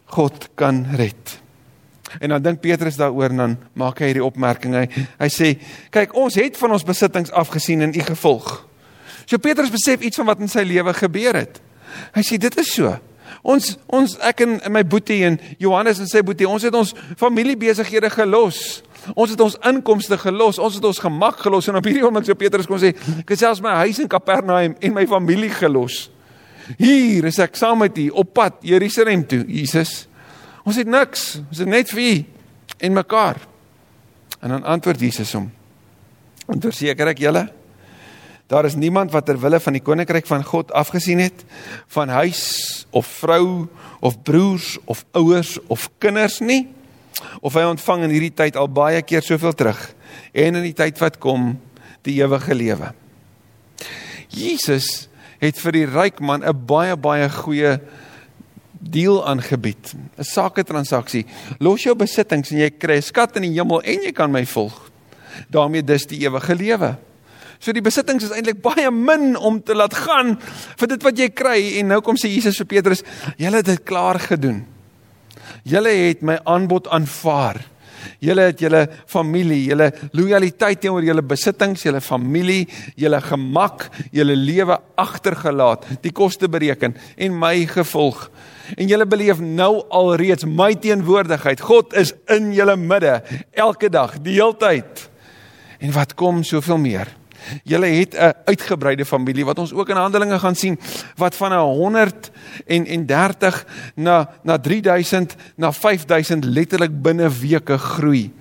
God 0.06 0.48
kan 0.56 0.86
red. 0.96 1.43
En 2.20 2.34
dan 2.34 2.42
dink 2.42 2.60
Petrus 2.60 2.96
daaroor 2.96 3.30
en 3.30 3.36
dan 3.36 3.56
maak 3.72 3.98
hy 3.98 4.12
hierdie 4.12 4.24
opmerking. 4.24 4.74
Hy, 4.74 5.06
hy 5.18 5.30
sê, 5.32 5.58
"Kyk, 5.90 6.14
ons 6.14 6.34
het 6.34 6.56
van 6.56 6.72
ons 6.72 6.84
besittings 6.84 7.30
afgesien 7.30 7.80
en 7.80 7.94
u 7.94 8.00
gevolg." 8.00 8.66
So 9.26 9.38
Petrus 9.38 9.70
besef 9.70 10.00
iets 10.00 10.16
van 10.16 10.26
wat 10.26 10.40
in 10.40 10.48
sy 10.48 10.62
lewe 10.62 10.92
gebeur 10.94 11.34
het. 11.34 11.60
Hy 12.14 12.22
sê 12.22 12.38
dit 12.40 12.58
is 12.60 12.72
so. 12.74 12.92
Ons 13.44 13.74
ons 13.92 14.16
ek 14.24 14.40
en, 14.40 14.56
my 14.72 14.82
boetie 14.88 15.22
en 15.26 15.38
Johannes 15.60 16.00
en 16.00 16.08
sy 16.08 16.22
boetie, 16.24 16.48
ons 16.48 16.62
het 16.64 16.74
ons 16.74 16.94
familiebesighede 17.20 18.10
gelos. 18.10 18.82
Ons 19.12 19.34
het 19.34 19.40
ons 19.44 19.56
inkomste 19.68 20.16
gelos, 20.16 20.58
ons 20.58 20.78
het 20.78 20.84
ons 20.84 21.02
gemak 21.06 21.42
gelos 21.44 21.68
en 21.68 21.76
op 21.76 21.84
hierdie 21.84 22.04
oomblik 22.04 22.24
so 22.28 22.38
Petrus 22.40 22.68
kon 22.68 22.80
sê, 22.80 22.94
ek 23.20 23.34
het 23.34 23.42
selfs 23.42 23.60
my 23.64 23.74
huis 23.82 24.00
in 24.00 24.08
Kapernaum 24.08 24.76
en 24.80 24.96
my 24.96 25.04
familie 25.10 25.52
gelos. 25.52 26.06
Hier 26.78 27.28
is 27.28 27.38
ek 27.42 27.58
saam 27.60 27.82
met 27.84 27.98
u 28.00 28.08
op 28.22 28.32
pad 28.36 28.62
Jerusalem 28.64 29.26
toe, 29.28 29.42
Jesus. 29.44 30.06
Ons 30.64 30.80
het 30.80 30.88
niks. 30.88 31.26
Ons 31.50 31.60
het 31.60 31.68
net 31.68 31.92
vir 31.92 32.02
U 32.04 32.14
en 32.88 32.96
mekaar. 32.96 33.40
En 34.40 34.56
dan 34.56 34.64
antwoord 34.64 35.00
Jesus 35.00 35.32
hom. 35.36 35.50
En 36.48 36.60
verseker 36.60 37.08
ek 37.12 37.22
julle, 37.24 37.46
daar 38.52 38.66
is 38.68 38.76
niemand 38.76 39.12
wat 39.14 39.24
ter 39.28 39.38
wille 39.40 39.60
van 39.60 39.76
die 39.76 39.82
koninkryk 39.84 40.26
van 40.28 40.44
God 40.44 40.72
afgesien 40.76 41.22
het 41.24 41.44
van 41.94 42.12
huis 42.12 42.42
of 42.92 43.08
vrou 43.22 43.68
of 44.04 44.18
broers 44.22 44.76
of 44.84 45.04
ouers 45.16 45.56
of 45.72 45.88
kinders 45.98 46.42
nie 46.44 46.66
of 47.40 47.56
hy 47.56 47.64
ontvang 47.64 48.04
in 48.04 48.12
hierdie 48.12 48.34
tyd 48.36 48.58
al 48.60 48.68
baie 48.68 49.00
keer 49.06 49.24
soveel 49.24 49.56
terug 49.56 49.80
en 50.36 50.60
in 50.60 50.66
die 50.66 50.76
tyd 50.76 51.00
wat 51.00 51.16
kom 51.22 51.54
die 52.04 52.18
ewige 52.20 52.52
lewe. 52.54 52.92
Jesus 54.28 55.08
het 55.40 55.56
vir 55.60 55.78
die 55.80 55.88
ryk 55.88 56.20
man 56.20 56.44
'n 56.44 56.66
baie 56.66 56.96
baie 56.96 57.28
goeie 57.30 57.80
deal 58.80 59.26
aangebied, 59.26 59.94
'n 60.18 60.24
sake 60.24 60.64
transaksie. 60.64 61.26
Los 61.58 61.82
jou 61.82 61.94
besittings 61.94 62.50
en 62.50 62.58
jy 62.58 62.70
kry 62.70 62.96
'n 62.96 63.02
skat 63.02 63.36
in 63.36 63.42
die 63.42 63.54
hemel 63.58 63.80
en 63.82 64.02
jy 64.02 64.12
kan 64.12 64.30
my 64.30 64.46
volg. 64.46 64.90
daarmee 65.50 65.84
dis 65.84 66.06
die 66.06 66.20
ewige 66.26 66.54
lewe. 66.54 66.94
So 67.58 67.72
die 67.72 67.84
besittings 67.84 68.26
is 68.26 68.32
eintlik 68.34 68.60
baie 68.64 68.90
min 68.90 69.36
om 69.36 69.60
te 69.62 69.76
laat 69.76 69.94
gaan 70.04 70.34
vir 70.80 70.90
dit 70.90 71.06
wat 71.06 71.20
jy 71.20 71.28
kry 71.32 71.58
en 71.80 71.94
nou 71.94 72.00
kom 72.04 72.18
sê 72.20 72.28
Jesus 72.28 72.58
vir 72.60 72.70
Petrus, 72.76 73.04
julle 73.40 73.62
het 73.62 73.70
dit 73.70 73.84
klaar 73.88 74.20
gedoen. 74.20 74.64
Julle 75.64 75.94
het 75.96 76.22
my 76.22 76.38
aanbod 76.44 76.90
aanvaar. 76.92 77.62
Julle 78.20 78.50
het 78.50 78.60
julle 78.60 78.82
familie, 79.08 79.62
julle 79.70 79.86
lojaliteit 80.12 80.82
teenoor 80.82 81.06
julle 81.06 81.22
besittings, 81.24 81.86
julle 81.86 82.02
familie, 82.04 82.66
julle 83.00 83.20
gemak, 83.24 83.86
julle 84.12 84.36
lewe 84.36 84.76
agtergelaat, 85.00 85.86
die 86.04 86.12
koste 86.12 86.50
bereken 86.52 86.92
en 87.16 87.38
my 87.40 87.56
gevolg 87.70 88.26
en 88.76 88.86
julle 88.88 89.06
beleef 89.06 89.40
nou 89.40 89.84
alreeds 89.88 90.44
my 90.44 90.74
teenwoordigheid. 90.74 91.60
God 91.60 91.94
is 91.94 92.14
in 92.32 92.52
julle 92.56 92.76
midde 92.76 93.22
elke 93.50 93.90
dag, 93.92 94.16
die 94.24 94.38
heeltyd. 94.38 95.08
En 95.78 95.92
wat 95.92 96.14
kom 96.14 96.42
soveel 96.42 96.78
meer? 96.78 97.10
Julle 97.64 97.86
het 97.86 98.14
'n 98.16 98.32
uitgebreide 98.44 99.04
familie 99.04 99.44
wat 99.44 99.58
ons 99.58 99.72
ook 99.72 99.88
in 99.88 99.96
Handelinge 99.96 100.38
gaan 100.38 100.54
sien 100.54 100.78
wat 101.16 101.36
van 101.36 101.52
'n 101.52 101.58
100 101.58 102.30
en 102.66 102.86
en 102.86 103.06
30 103.06 103.66
na 103.94 104.30
na 104.42 104.58
3000 104.58 105.34
na 105.56 105.72
5000 105.72 106.44
letterlik 106.44 107.02
binne 107.02 107.28
weke 107.28 107.78
groei. 107.78 108.32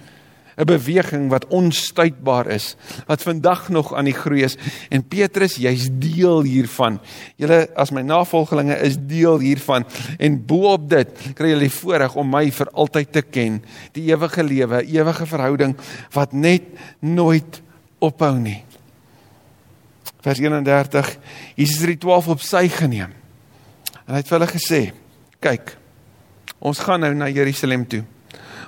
'n 0.58 0.66
beweging 0.66 1.30
wat 1.30 1.48
onstuitbaar 1.48 2.48
is, 2.48 2.76
wat 3.06 3.22
vandag 3.22 3.70
nog 3.70 3.94
aan 3.94 4.06
die 4.06 4.13
groei 4.13 4.44
is. 4.44 4.58
En 4.89 5.08
Petrus, 5.08 5.56
jy's 5.56 5.89
deel 5.92 6.42
hiervan. 6.42 7.00
Julle 7.36 7.70
as 7.76 7.92
my 7.92 8.02
navolgelinge 8.02 8.78
is 8.82 8.98
deel 9.00 9.39
hiervan 9.39 9.86
en 10.18 10.46
bo-op 10.46 10.89
dit 10.89 11.10
kry 11.34 11.54
julle 11.54 11.68
die 11.68 11.80
voorreg 11.80 12.16
om 12.16 12.30
my 12.30 12.52
vir 12.52 12.70
altyd 12.74 13.12
te 13.12 13.22
ken, 13.22 13.63
die 13.92 14.10
ewige 14.12 14.44
lewe, 14.44 14.84
ewige 14.86 15.26
verhouding 15.26 15.76
wat 16.13 16.34
net 16.34 16.63
nooit 17.00 17.62
ophou 18.00 18.36
nie. 18.39 18.63
Vers 20.24 20.39
31. 20.39 21.18
Jesus 21.56 21.82
het 21.84 21.96
die 21.96 21.98
12 21.98 22.28
op 22.28 22.42
sy 22.42 22.68
geneem. 22.72 23.12
En 24.06 24.16
hy 24.16 24.22
het 24.22 24.28
vir 24.28 24.39
hulle 24.39 24.52
gesê: 24.52 24.82
"Kyk, 25.44 25.78
ons 26.60 26.80
gaan 26.80 27.00
nou 27.00 27.13
na 27.13 27.30
Jerusalem 27.30 27.86
toe. 27.88 28.04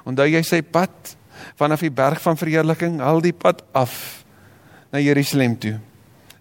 Onthou 0.05 0.27
jy 0.27 0.41
sy 0.43 0.61
pad 0.61 1.15
vanaf 1.59 1.83
die 1.85 1.93
berg 1.93 2.21
van 2.21 2.37
verheerliking 2.37 3.01
al 3.01 3.21
die 3.23 3.33
pad 3.33 3.63
af 3.75 4.23
na 4.91 5.01
Jerusalem 5.03 5.57
toe, 5.59 5.75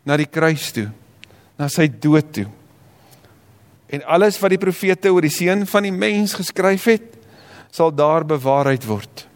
na 0.05 0.17
die 0.21 0.29
kruis 0.31 0.71
toe, 0.75 0.89
na 1.59 1.69
sy 1.73 1.89
dood 1.89 2.33
toe. 2.35 2.47
En 3.95 4.05
alles 4.11 4.39
wat 4.43 4.55
die 4.55 4.63
profete 4.63 5.13
oor 5.13 5.25
die 5.25 5.33
seun 5.33 5.67
van 5.71 5.87
die 5.87 5.95
mens 5.95 6.35
geskryf 6.39 6.89
het, 6.91 7.07
sal 7.75 7.91
daar 7.95 8.27
bewaarheid 8.27 8.87
word. 8.87 9.27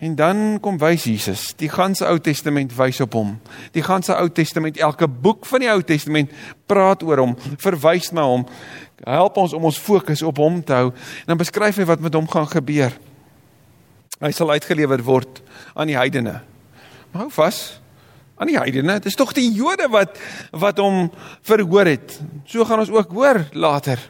En 0.00 0.14
dan 0.16 0.38
kom 0.64 0.78
wys 0.80 1.04
Jesus, 1.04 1.50
die 1.60 1.68
ganse 1.68 2.06
Ou 2.08 2.16
Testament 2.24 2.72
wys 2.72 3.02
op 3.04 3.12
hom. 3.18 3.34
Die 3.74 3.84
ganse 3.84 4.14
Ou 4.16 4.30
Testament, 4.32 4.78
elke 4.80 5.04
boek 5.04 5.44
van 5.44 5.60
die 5.60 5.68
Ou 5.68 5.82
Testament 5.84 6.32
praat 6.70 7.04
oor 7.04 7.20
hom, 7.20 7.34
verwys 7.60 8.08
na 8.16 8.24
hom, 8.24 8.46
help 9.04 9.36
ons 9.42 9.52
om 9.56 9.68
ons 9.68 9.80
fokus 9.80 10.24
op 10.24 10.40
hom 10.40 10.62
te 10.64 10.78
hou. 10.78 10.88
En 11.22 11.34
dan 11.34 11.40
beskryf 11.42 11.76
hy 11.76 11.84
wat 11.90 12.00
met 12.00 12.16
hom 12.16 12.28
gaan 12.32 12.48
gebeur. 12.48 12.96
Hy 14.20 14.30
sal 14.36 14.52
uitgelewer 14.52 15.00
word 15.04 15.40
aan 15.72 15.88
die 15.88 15.96
heidene. 15.96 16.40
Maar 17.10 17.24
hou 17.24 17.30
vas 17.32 17.80
aan 18.40 18.50
die 18.50 18.58
heidene. 18.58 18.98
Dit 19.00 19.10
is 19.10 19.18
tog 19.18 19.32
die 19.36 19.48
Jode 19.56 19.88
wat 19.92 20.18
wat 20.52 20.80
hom 20.80 21.08
verhoor 21.46 21.88
het. 21.88 22.18
So 22.48 22.64
gaan 22.68 22.82
ons 22.84 22.92
ook 22.92 23.14
hoor 23.16 23.46
later. 23.52 24.00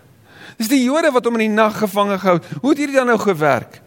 Dis 0.59 0.71
die 0.71 0.83
Jode 0.83 1.13
wat 1.15 1.27
hom 1.27 1.39
in 1.39 1.47
die 1.47 1.55
nag 1.55 1.79
gevange 1.79 2.19
gehou. 2.19 2.41
Hoe 2.61 2.73
het 2.75 2.83
hierdie 2.83 2.99
dan 2.99 3.11
nou 3.11 3.19
gewerk? 3.23 3.81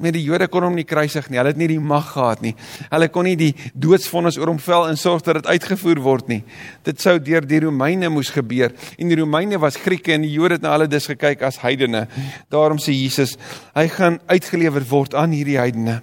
Met 0.00 0.14
die 0.16 0.22
Jode 0.24 0.48
kon 0.52 0.64
hom 0.66 0.76
nie 0.78 0.86
kruisig 0.88 1.28
nie. 1.30 1.40
Hulle 1.40 1.52
het 1.52 1.60
nie 1.60 1.68
die 1.74 1.80
mag 1.82 2.12
gehad 2.14 2.42
nie. 2.44 2.54
Hulle 2.90 3.08
kon 3.12 3.26
nie 3.28 3.36
die 3.38 3.50
doodsvonnis 3.74 4.38
oor 4.40 4.52
hom 4.52 4.60
vel 4.62 4.88
en 4.90 5.00
sorg 5.00 5.24
dat 5.26 5.40
dit 5.40 5.50
uitgevoer 5.52 6.02
word 6.04 6.32
nie. 6.32 6.40
Dit 6.86 7.02
sou 7.04 7.18
deur 7.22 7.46
die 7.46 7.60
Romeine 7.66 8.10
moes 8.12 8.32
gebeur. 8.34 8.72
En 8.98 9.12
die 9.12 9.20
Romeine 9.20 9.60
was 9.62 9.80
Grieke 9.80 10.14
en 10.16 10.26
die 10.26 10.32
Jode 10.32 10.58
het 10.58 10.66
na 10.66 10.74
hulle 10.76 10.88
dus 10.90 11.10
gekyk 11.10 11.44
as 11.46 11.60
heidene. 11.64 12.06
Daarom 12.52 12.80
sê 12.82 12.94
Jesus, 12.96 13.36
hy 13.76 13.86
gaan 13.92 14.20
uitgelewer 14.32 14.86
word 14.90 15.16
aan 15.18 15.36
hierdie 15.36 15.60
heidene. 15.60 16.00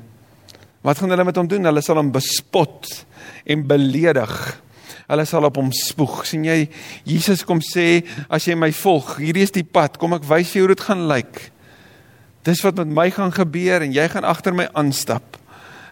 Wat 0.85 1.01
gaan 1.01 1.11
hulle 1.11 1.27
met 1.27 1.37
hom 1.37 1.49
doen? 1.49 1.67
Hulle 1.67 1.83
sal 1.83 1.99
hom 1.99 2.13
bespot 2.15 2.87
en 3.49 3.67
beledig 3.67 4.33
hulle 5.09 5.25
sal 5.25 5.47
op 5.47 5.57
hom 5.57 5.71
spoeg. 5.73 6.21
sien 6.29 6.45
jy 6.45 6.59
Jesus 7.07 7.43
kom 7.47 7.61
sê 7.65 8.03
as 8.29 8.45
jy 8.47 8.55
my 8.57 8.71
volg, 8.75 9.15
hierdie 9.17 9.45
is 9.47 9.55
die 9.55 9.65
pad, 9.65 9.97
kom 9.97 10.13
ek 10.17 10.27
wys 10.29 10.51
vir 10.51 10.61
jou 10.61 10.67
hoe 10.67 10.75
dit 10.75 10.85
gaan 10.85 11.07
lyk. 11.09 11.41
Dis 12.47 12.61
wat 12.63 12.79
met 12.79 12.91
my 12.95 13.09
gaan 13.11 13.33
gebeur 13.35 13.83
en 13.83 13.93
jy 13.93 14.05
gaan 14.11 14.27
agter 14.27 14.55
my 14.55 14.69
aanstap. 14.79 15.37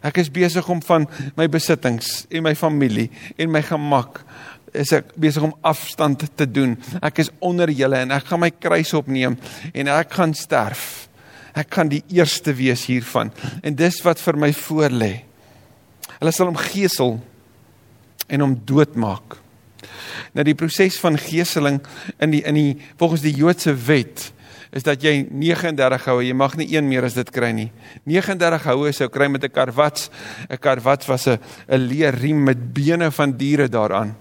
Ek 0.06 0.20
is 0.22 0.32
besig 0.32 0.68
om 0.70 0.82
van 0.86 1.08
my 1.36 1.48
besittings 1.52 2.26
en 2.30 2.46
my 2.46 2.54
familie 2.56 3.10
en 3.36 3.52
my 3.52 3.64
gemak 3.66 4.22
is 4.78 4.92
ek 4.94 5.10
besig 5.20 5.44
om 5.48 5.56
afstand 5.66 6.26
te 6.38 6.46
doen. 6.46 6.76
Ek 7.02 7.24
is 7.24 7.32
onder 7.44 7.72
julle 7.74 8.00
en 8.04 8.14
ek 8.16 8.30
gaan 8.30 8.44
my 8.44 8.52
kruis 8.54 8.94
opneem 8.98 9.38
en 9.74 9.92
ek 9.92 10.14
gaan 10.20 10.36
sterf. 10.38 11.08
Ek 11.58 11.72
gaan 11.74 11.90
die 11.90 12.04
eerste 12.14 12.54
wees 12.56 12.86
hiervan 12.88 13.34
en 13.66 13.78
dis 13.78 14.00
wat 14.06 14.22
vir 14.22 14.40
my 14.40 14.52
voorlê. 14.56 15.14
Hulle 16.18 16.34
sal 16.34 16.52
hom 16.52 16.62
gesel 16.62 17.18
en 18.28 18.44
hom 18.44 18.56
doodmaak. 18.68 19.38
Nou 20.36 20.46
die 20.46 20.58
proses 20.58 20.98
van 21.02 21.18
geseling 21.20 21.82
in 22.22 22.34
die 22.34 22.44
in 22.48 22.58
die 22.58 22.74
volgens 23.00 23.26
die 23.26 23.36
Joodse 23.36 23.74
wet 23.88 24.32
is 24.78 24.86
dat 24.86 25.02
jy 25.02 25.26
39 25.26 26.06
houe, 26.12 26.26
jy 26.28 26.36
mag 26.38 26.54
nie 26.60 26.70
een 26.70 26.86
meer 26.86 27.08
as 27.08 27.18
dit 27.18 27.30
kry 27.34 27.50
nie. 27.56 27.72
39 28.06 28.70
houe 28.70 28.94
sou 28.94 29.10
kry 29.10 29.28
met 29.28 29.44
'n 29.44 29.50
karwats. 29.50 30.10
'n 30.50 30.58
Karwats 30.58 31.08
was 31.08 31.28
'n 31.28 31.40
'n 31.68 31.88
leer 31.88 32.14
riem 32.14 32.44
met 32.44 32.74
bene 32.74 33.12
van 33.12 33.32
diere 33.38 33.68
daaraan. 33.68 34.16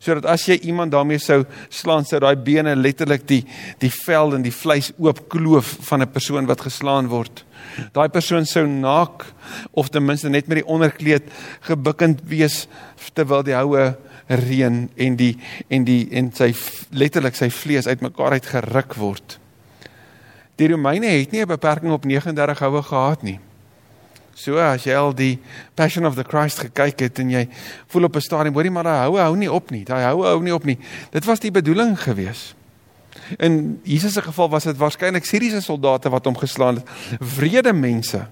Sodat 0.00 0.26
as 0.26 0.46
jy 0.46 0.58
iemand 0.70 0.92
daarmee 0.92 1.18
sou 1.18 1.44
slaan, 1.68 2.04
sou 2.04 2.20
daai 2.20 2.36
bene 2.36 2.74
letterlik 2.76 3.26
die 3.28 3.44
die 3.78 3.90
vel 3.90 4.34
en 4.34 4.42
die 4.42 4.54
vleis 4.54 4.92
oopkloof 4.98 5.76
van 5.88 6.02
'n 6.02 6.10
persoon 6.10 6.46
wat 6.46 6.60
geslaan 6.60 7.08
word. 7.08 7.44
Daai 7.92 8.08
persoon 8.08 8.46
sou 8.46 8.66
naak 8.66 9.26
of 9.72 9.88
ten 9.88 10.04
minste 10.04 10.28
net 10.28 10.48
met 10.48 10.58
die 10.58 10.66
onderkleed 10.66 11.22
gebukkend 11.60 12.20
wees 12.24 12.66
terwyl 13.12 13.42
die 13.42 13.54
houe 13.54 13.96
reën 14.28 14.90
en 14.96 15.16
die 15.16 15.38
en 15.68 15.84
die 15.84 16.08
en 16.10 16.32
sy 16.32 16.54
letterlik 16.90 17.34
sy 17.34 17.50
vlees 17.50 17.86
uitmekaar 17.86 18.32
uit 18.32 18.46
geruk 18.46 18.94
word. 18.94 19.38
Die 20.60 20.68
Romeine 20.68 21.06
het 21.06 21.30
nie 21.32 21.40
'n 21.40 21.48
beperking 21.48 21.92
op 21.92 22.04
39 22.04 22.58
houe 22.58 22.82
gehad 22.82 23.22
nie. 23.22 23.40
So 24.34 24.58
as 24.58 24.84
jy 24.84 24.94
al 24.94 25.14
die 25.14 25.38
Passion 25.74 26.06
of 26.06 26.14
the 26.14 26.24
Christ 26.24 26.58
gekyk 26.58 27.00
het 27.00 27.18
en 27.18 27.30
jy 27.30 27.48
voel 27.86 28.04
op 28.04 28.16
'n 28.16 28.20
stadium 28.20 28.54
hoorie 28.54 28.70
maar 28.70 28.84
daai 28.84 29.06
houe 29.06 29.20
hou 29.20 29.36
nie 29.36 29.52
op 29.52 29.70
nie. 29.70 29.84
Daai 29.84 30.04
houe 30.04 30.26
hou 30.26 30.42
nie 30.42 30.54
op 30.54 30.64
nie. 30.64 30.78
Dit 31.10 31.24
was 31.24 31.40
die 31.40 31.50
bedoeling 31.50 32.02
gewees. 32.02 32.54
In 33.38 33.80
Jesus 33.84 34.12
se 34.12 34.22
geval 34.22 34.48
was 34.48 34.64
dit 34.64 34.76
waarskynlik 34.76 35.24
Siriëse 35.24 35.60
soldate 35.60 36.10
wat 36.10 36.24
hom 36.24 36.36
geslaan 36.36 36.74
het. 36.74 36.88
Vrede 37.20 37.72
mense 37.72 38.28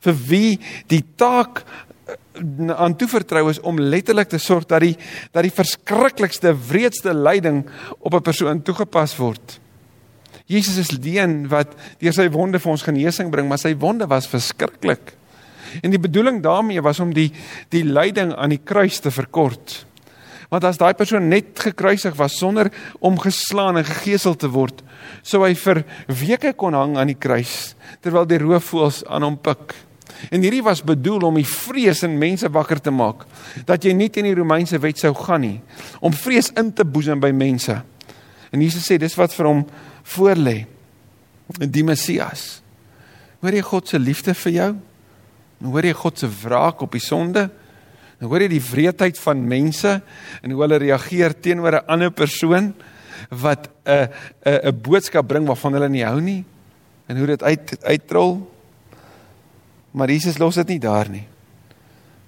vir 0.00 0.14
wie 0.14 0.60
die 0.86 1.04
taak 1.16 1.64
aan 2.76 2.96
toevertrou 2.96 3.50
is 3.50 3.60
om 3.60 3.80
letterlik 3.80 4.28
te 4.28 4.38
sorg 4.38 4.66
dat 4.66 4.80
die 4.80 4.96
dat 5.32 5.42
die 5.42 5.52
verskriklikste 5.52 6.54
wreedste 6.68 7.14
lyding 7.14 7.66
op 7.98 8.14
'n 8.14 8.20
persoon 8.20 8.62
toegepas 8.62 9.16
word. 9.16 9.63
Jesus 10.50 10.76
is 10.76 10.90
die 11.00 11.16
een 11.16 11.46
wat 11.48 11.72
deur 12.02 12.12
sy 12.12 12.26
wonde 12.32 12.60
vir 12.60 12.72
ons 12.74 12.84
genesing 12.84 13.30
bring, 13.32 13.48
maar 13.48 13.60
sy 13.62 13.72
wonde 13.80 14.08
was 14.10 14.28
verskriklik. 14.28 15.14
En 15.82 15.90
die 15.90 16.00
bedoeling 16.00 16.42
daarmee 16.44 16.82
was 16.84 17.00
om 17.00 17.14
die 17.16 17.30
die 17.72 17.84
lyding 17.84 18.34
aan 18.36 18.52
die 18.52 18.60
kruis 18.60 19.00
te 19.00 19.10
verkort. 19.10 19.80
Want 20.52 20.66
as 20.68 20.78
daai 20.78 20.92
persoon 20.94 21.30
net 21.32 21.56
gekruisig 21.58 22.14
was 22.18 22.36
sonder 22.38 22.68
om 23.00 23.16
geslaan 23.18 23.80
en 23.80 23.88
gegeesel 23.88 24.36
te 24.36 24.50
word, 24.52 24.84
sou 25.24 25.40
hy 25.42 25.54
vir 25.58 25.82
weke 26.20 26.52
kon 26.52 26.76
hang 26.76 26.98
aan 27.00 27.10
die 27.10 27.18
kruis 27.18 27.74
terwyl 28.04 28.28
die 28.28 28.38
roofvoëls 28.42 29.02
aan 29.08 29.24
hom 29.24 29.40
pik. 29.40 29.72
En 30.30 30.44
hierdie 30.44 30.62
was 30.62 30.84
bedoel 30.84 31.24
om 31.30 31.40
die 31.40 31.48
vrees 31.48 32.04
in 32.06 32.18
mense 32.20 32.48
wakker 32.52 32.78
te 32.84 32.92
maak 32.94 33.24
dat 33.66 33.84
jy 33.84 33.96
nie 33.96 34.10
teen 34.12 34.28
die 34.28 34.36
Romeinse 34.36 34.78
wet 34.78 35.00
sou 35.00 35.14
gaan 35.16 35.42
nie, 35.42 35.58
om 36.04 36.12
vrees 36.12 36.52
in 36.60 36.70
te 36.76 36.84
boesem 36.84 37.20
by 37.20 37.32
mense. 37.34 37.74
En 38.54 38.62
Jesus 38.62 38.86
sê 38.86 39.00
dis 39.00 39.16
wat 39.18 39.34
vir 39.34 39.48
hom 39.50 39.64
voorlê. 40.04 40.66
Die 41.58 41.84
Messias. 41.84 42.62
Hoor 43.40 43.52
jy 43.52 43.62
God 43.62 43.88
se 43.88 43.98
liefde 44.00 44.34
vir 44.34 44.52
jou? 44.52 44.70
Hoor 45.64 45.84
jy 45.84 45.92
God 45.96 46.18
se 46.20 46.28
wraak 46.28 46.82
op 46.84 46.96
die 46.96 47.02
sonde? 47.02 47.48
Hoor 48.24 48.44
jy 48.44 48.54
die 48.54 48.62
wreedheid 48.64 49.18
van 49.20 49.42
mense 49.48 49.98
en 50.40 50.54
hoe 50.54 50.62
hulle 50.64 50.80
reageer 50.80 51.34
teenoor 51.36 51.80
'n 51.80 51.86
ander 51.88 52.10
persoon 52.10 52.72
wat 53.30 53.68
'n 53.84 54.08
'n 54.44 54.60
'n 54.68 54.80
boodskap 54.80 55.28
bring 55.28 55.46
waarvan 55.46 55.74
hulle 55.74 55.88
nie 55.88 56.04
hou 56.04 56.20
nie? 56.20 56.44
En 57.06 57.16
hoe 57.16 57.26
dit 57.26 57.42
uit 57.42 57.84
uitrol? 57.84 58.50
Maar 59.92 60.10
Jesus 60.10 60.38
los 60.38 60.54
dit 60.54 60.68
nie 60.68 60.80
daar 60.80 61.08
nie. 61.08 61.26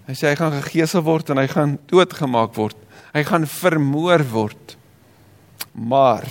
Hy 0.07 0.15
sê 0.15 0.29
hy 0.29 0.37
gaan 0.37 0.53
gegeesel 0.63 1.03
word 1.03 1.31
en 1.31 1.39
hy 1.39 1.47
gaan 1.47 1.79
doodgemaak 1.87 2.55
word. 2.55 2.77
Hy 3.15 3.25
gaan 3.25 3.47
vermoor 3.47 4.23
word. 4.31 4.77
Maar 5.73 6.27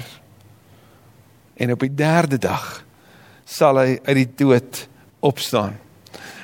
en 1.56 1.72
op 1.76 1.84
die 1.86 1.94
derde 1.96 2.40
dag 2.42 2.84
sal 3.46 3.80
hy 3.80 3.98
uit 4.04 4.18
die 4.18 4.30
dood 4.44 4.86
opstaan. 5.26 5.76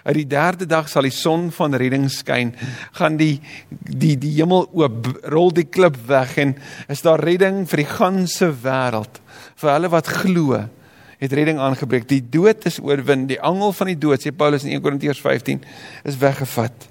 Uit 0.02 0.18
die 0.18 0.28
derde 0.30 0.66
dag 0.66 0.90
sal 0.90 1.06
die 1.06 1.14
son 1.14 1.50
van 1.54 1.78
redding 1.78 2.08
skyn, 2.10 2.56
gaan 2.98 3.18
die 3.20 3.36
die 3.70 4.16
die 4.20 4.34
hemel 4.40 4.66
oop, 4.74 5.10
rol 5.30 5.52
die 5.54 5.68
klip 5.70 6.00
weg 6.10 6.38
en 6.42 6.56
is 6.90 7.04
daar 7.06 7.22
redding 7.22 7.64
vir 7.70 7.84
die 7.84 7.90
ganse 7.90 8.50
wêreld 8.64 9.22
vir 9.62 9.74
hulle 9.76 9.92
wat 9.94 10.10
glo 10.22 10.64
het 11.22 11.34
redding 11.38 11.60
aangebreek. 11.62 12.08
Die 12.10 12.24
dood 12.34 12.66
is 12.66 12.80
oorwin. 12.82 13.28
Die 13.30 13.38
angel 13.46 13.76
van 13.78 13.92
die 13.92 14.00
dood, 14.02 14.24
sê 14.24 14.32
Paulus 14.34 14.66
in 14.66 14.74
1 14.74 14.82
Korintiërs 14.82 15.22
15, 15.22 15.62
is 16.10 16.18
weggevat. 16.18 16.88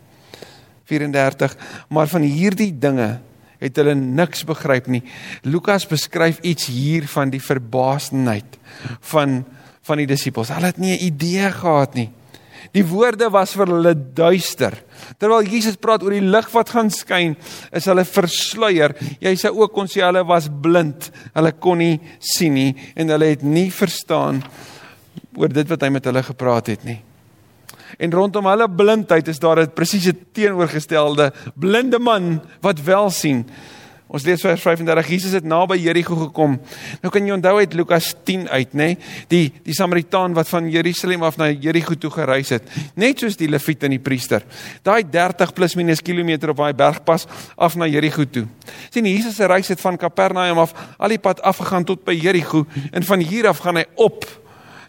34. 0.87 1.57
Maar 1.91 2.11
van 2.11 2.27
hierdie 2.27 2.71
dinge 2.79 3.09
het 3.61 3.77
hulle 3.77 3.95
niks 3.95 4.45
begryp 4.49 4.89
nie. 4.91 5.03
Lukas 5.45 5.87
beskryf 5.89 6.41
iets 6.43 6.67
hier 6.73 7.09
van 7.09 7.33
die 7.33 7.43
verbaasenheid 7.43 8.59
van 9.13 9.45
van 9.91 9.97
die 9.97 10.07
disippels. 10.07 10.51
Hulle 10.53 10.67
het 10.67 10.79
nie 10.79 10.93
'n 10.93 11.05
idee 11.07 11.51
gehad 11.51 11.95
nie. 11.95 12.11
Die 12.73 12.85
woorde 12.87 13.31
was 13.31 13.55
vir 13.57 13.67
hulle 13.67 13.95
duister. 14.15 14.77
Terwyl 15.19 15.43
Jesus 15.43 15.77
praat 15.77 16.03
oor 16.03 16.15
die 16.15 16.21
lig 16.21 16.49
wat 16.53 16.71
gaan 16.71 16.91
skyn, 16.91 17.37
is 17.73 17.89
hulle 17.91 18.05
versluier. 18.05 18.95
Jy 19.21 19.35
sê 19.35 19.51
ook 19.51 19.73
kon 19.73 19.87
sê 19.87 20.05
hulle 20.05 20.23
was 20.27 20.49
blind. 20.63 21.11
Hulle 21.35 21.53
kon 21.53 21.79
nie 21.79 22.01
sien 22.19 22.55
nie 22.55 22.77
en 22.95 23.09
hulle 23.09 23.33
het 23.33 23.43
nie 23.43 23.71
verstaan 23.71 24.43
oor 25.37 25.49
dit 25.49 25.69
wat 25.69 25.83
hy 25.83 25.89
met 25.89 26.05
hulle 26.05 26.23
gepraat 26.23 26.67
het 26.67 26.85
nie. 26.85 27.01
En 27.99 28.13
rondom 28.13 28.47
hulle 28.47 28.71
blindheid 28.71 29.29
is 29.29 29.39
daar 29.39 29.61
'n 29.61 29.73
presiese 29.75 30.15
teenoorgestelde 30.33 31.33
blinde 31.55 31.99
man 31.99 32.43
wat 32.61 32.83
wel 32.83 33.11
sien. 33.11 33.47
Ons 34.11 34.25
lees 34.27 34.43
vers 34.43 34.59
35. 34.65 35.07
Jesus 35.13 35.35
het 35.39 35.45
naby 35.47 35.77
Jerigo 35.79 36.17
gekom. 36.19 36.57
Nou 37.03 37.13
kan 37.15 37.27
jy 37.27 37.35
onthou 37.37 37.53
uit 37.61 37.77
Lukas 37.79 38.09
10 38.27 38.49
uit, 38.51 38.73
nê? 38.75 38.89
Nee? 38.91 38.97
Die 39.31 39.45
die 39.69 39.77
Samaritaan 39.77 40.35
wat 40.35 40.51
van 40.51 40.67
Jerusalem 40.71 41.23
af 41.23 41.39
na 41.39 41.47
Jerigo 41.53 41.95
toe 41.95 42.11
gereis 42.11 42.51
het, 42.51 42.67
net 42.99 43.23
soos 43.23 43.39
die 43.39 43.49
Lewiet 43.49 43.87
en 43.87 43.95
die 43.95 44.03
priester. 44.03 44.43
Daai 44.83 45.05
30 45.07 45.55
plus 45.55 45.77
minus 45.79 46.03
kilometer 46.03 46.51
op 46.51 46.59
daai 46.59 46.75
bergpas 46.75 47.29
af 47.55 47.79
na 47.79 47.87
Jerigo 47.87 48.27
toe. 48.27 48.49
sien 48.91 49.07
Jesus 49.07 49.37
se 49.37 49.47
reis 49.47 49.69
het 49.69 49.81
van 49.81 49.97
Kapernaum 49.97 50.59
af 50.59 50.75
al 50.99 51.15
die 51.15 51.23
pad 51.23 51.43
afgegaan 51.47 51.85
tot 51.85 52.03
by 52.05 52.13
Jerigo 52.13 52.67
en 52.91 53.07
van 53.07 53.21
hier 53.23 53.47
af 53.47 53.63
gaan 53.63 53.77
hy 53.77 53.87
op 53.95 54.27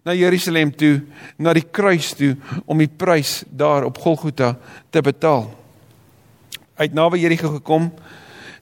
na 0.03 0.13
Jerusalem 0.13 0.71
toe, 0.71 1.01
na 1.37 1.53
die 1.53 1.67
kruis 1.71 2.13
toe 2.17 2.35
om 2.65 2.77
die 2.77 2.89
prys 2.89 3.43
daar 3.49 3.85
op 3.85 3.97
Golgotha 3.97 4.55
te 4.89 5.01
betaal. 5.01 5.51
Hy 6.77 6.87
het 6.89 6.93
naby 6.93 7.19
Jerigo 7.21 7.51
gekom 7.53 7.91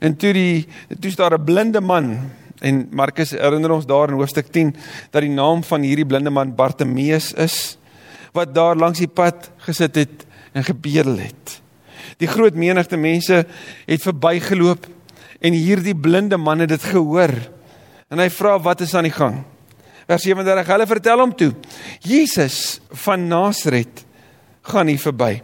En 0.00 0.16
toe 0.16 0.32
die 0.32 0.68
toe 1.00 1.12
daar 1.14 1.36
'n 1.38 1.44
blinde 1.44 1.80
man 1.80 2.30
en 2.60 2.88
Markus 2.90 3.30
herinner 3.30 3.70
ons 3.70 3.86
daar 3.86 4.08
in 4.08 4.14
hoofstuk 4.14 4.48
10 4.52 4.76
dat 5.10 5.22
die 5.22 5.30
naam 5.30 5.62
van 5.62 5.82
hierdie 5.82 6.06
blinde 6.06 6.30
man 6.30 6.54
Bartimeus 6.54 7.32
is 7.32 7.78
wat 8.32 8.54
daar 8.54 8.76
langs 8.76 8.98
die 8.98 9.08
pad 9.08 9.50
gesit 9.56 9.94
het 9.94 10.26
en 10.52 10.64
gebedel 10.64 11.18
het. 11.18 11.60
Die 12.16 12.28
groot 12.28 12.54
menigte 12.54 12.96
mense 12.96 13.46
het 13.86 14.02
verbygeloop 14.02 14.86
en 15.40 15.52
hierdie 15.52 15.96
blinde 15.96 16.36
man 16.36 16.58
het 16.58 16.68
dit 16.68 16.82
gehoor. 16.82 17.32
En 18.08 18.18
hy 18.18 18.30
vra 18.30 18.58
wat 18.58 18.80
is 18.80 18.94
aan 18.94 19.04
die 19.04 19.12
gang? 19.12 19.44
Vers 20.10 20.26
37 20.26 20.72
hulle 20.72 20.88
vertel 20.90 21.22
hom 21.22 21.32
toe. 21.38 21.52
Jesus 22.02 22.80
van 23.04 23.28
Nasaret 23.30 24.02
gaan 24.66 24.90
hier 24.90 24.98
verby. 24.98 25.36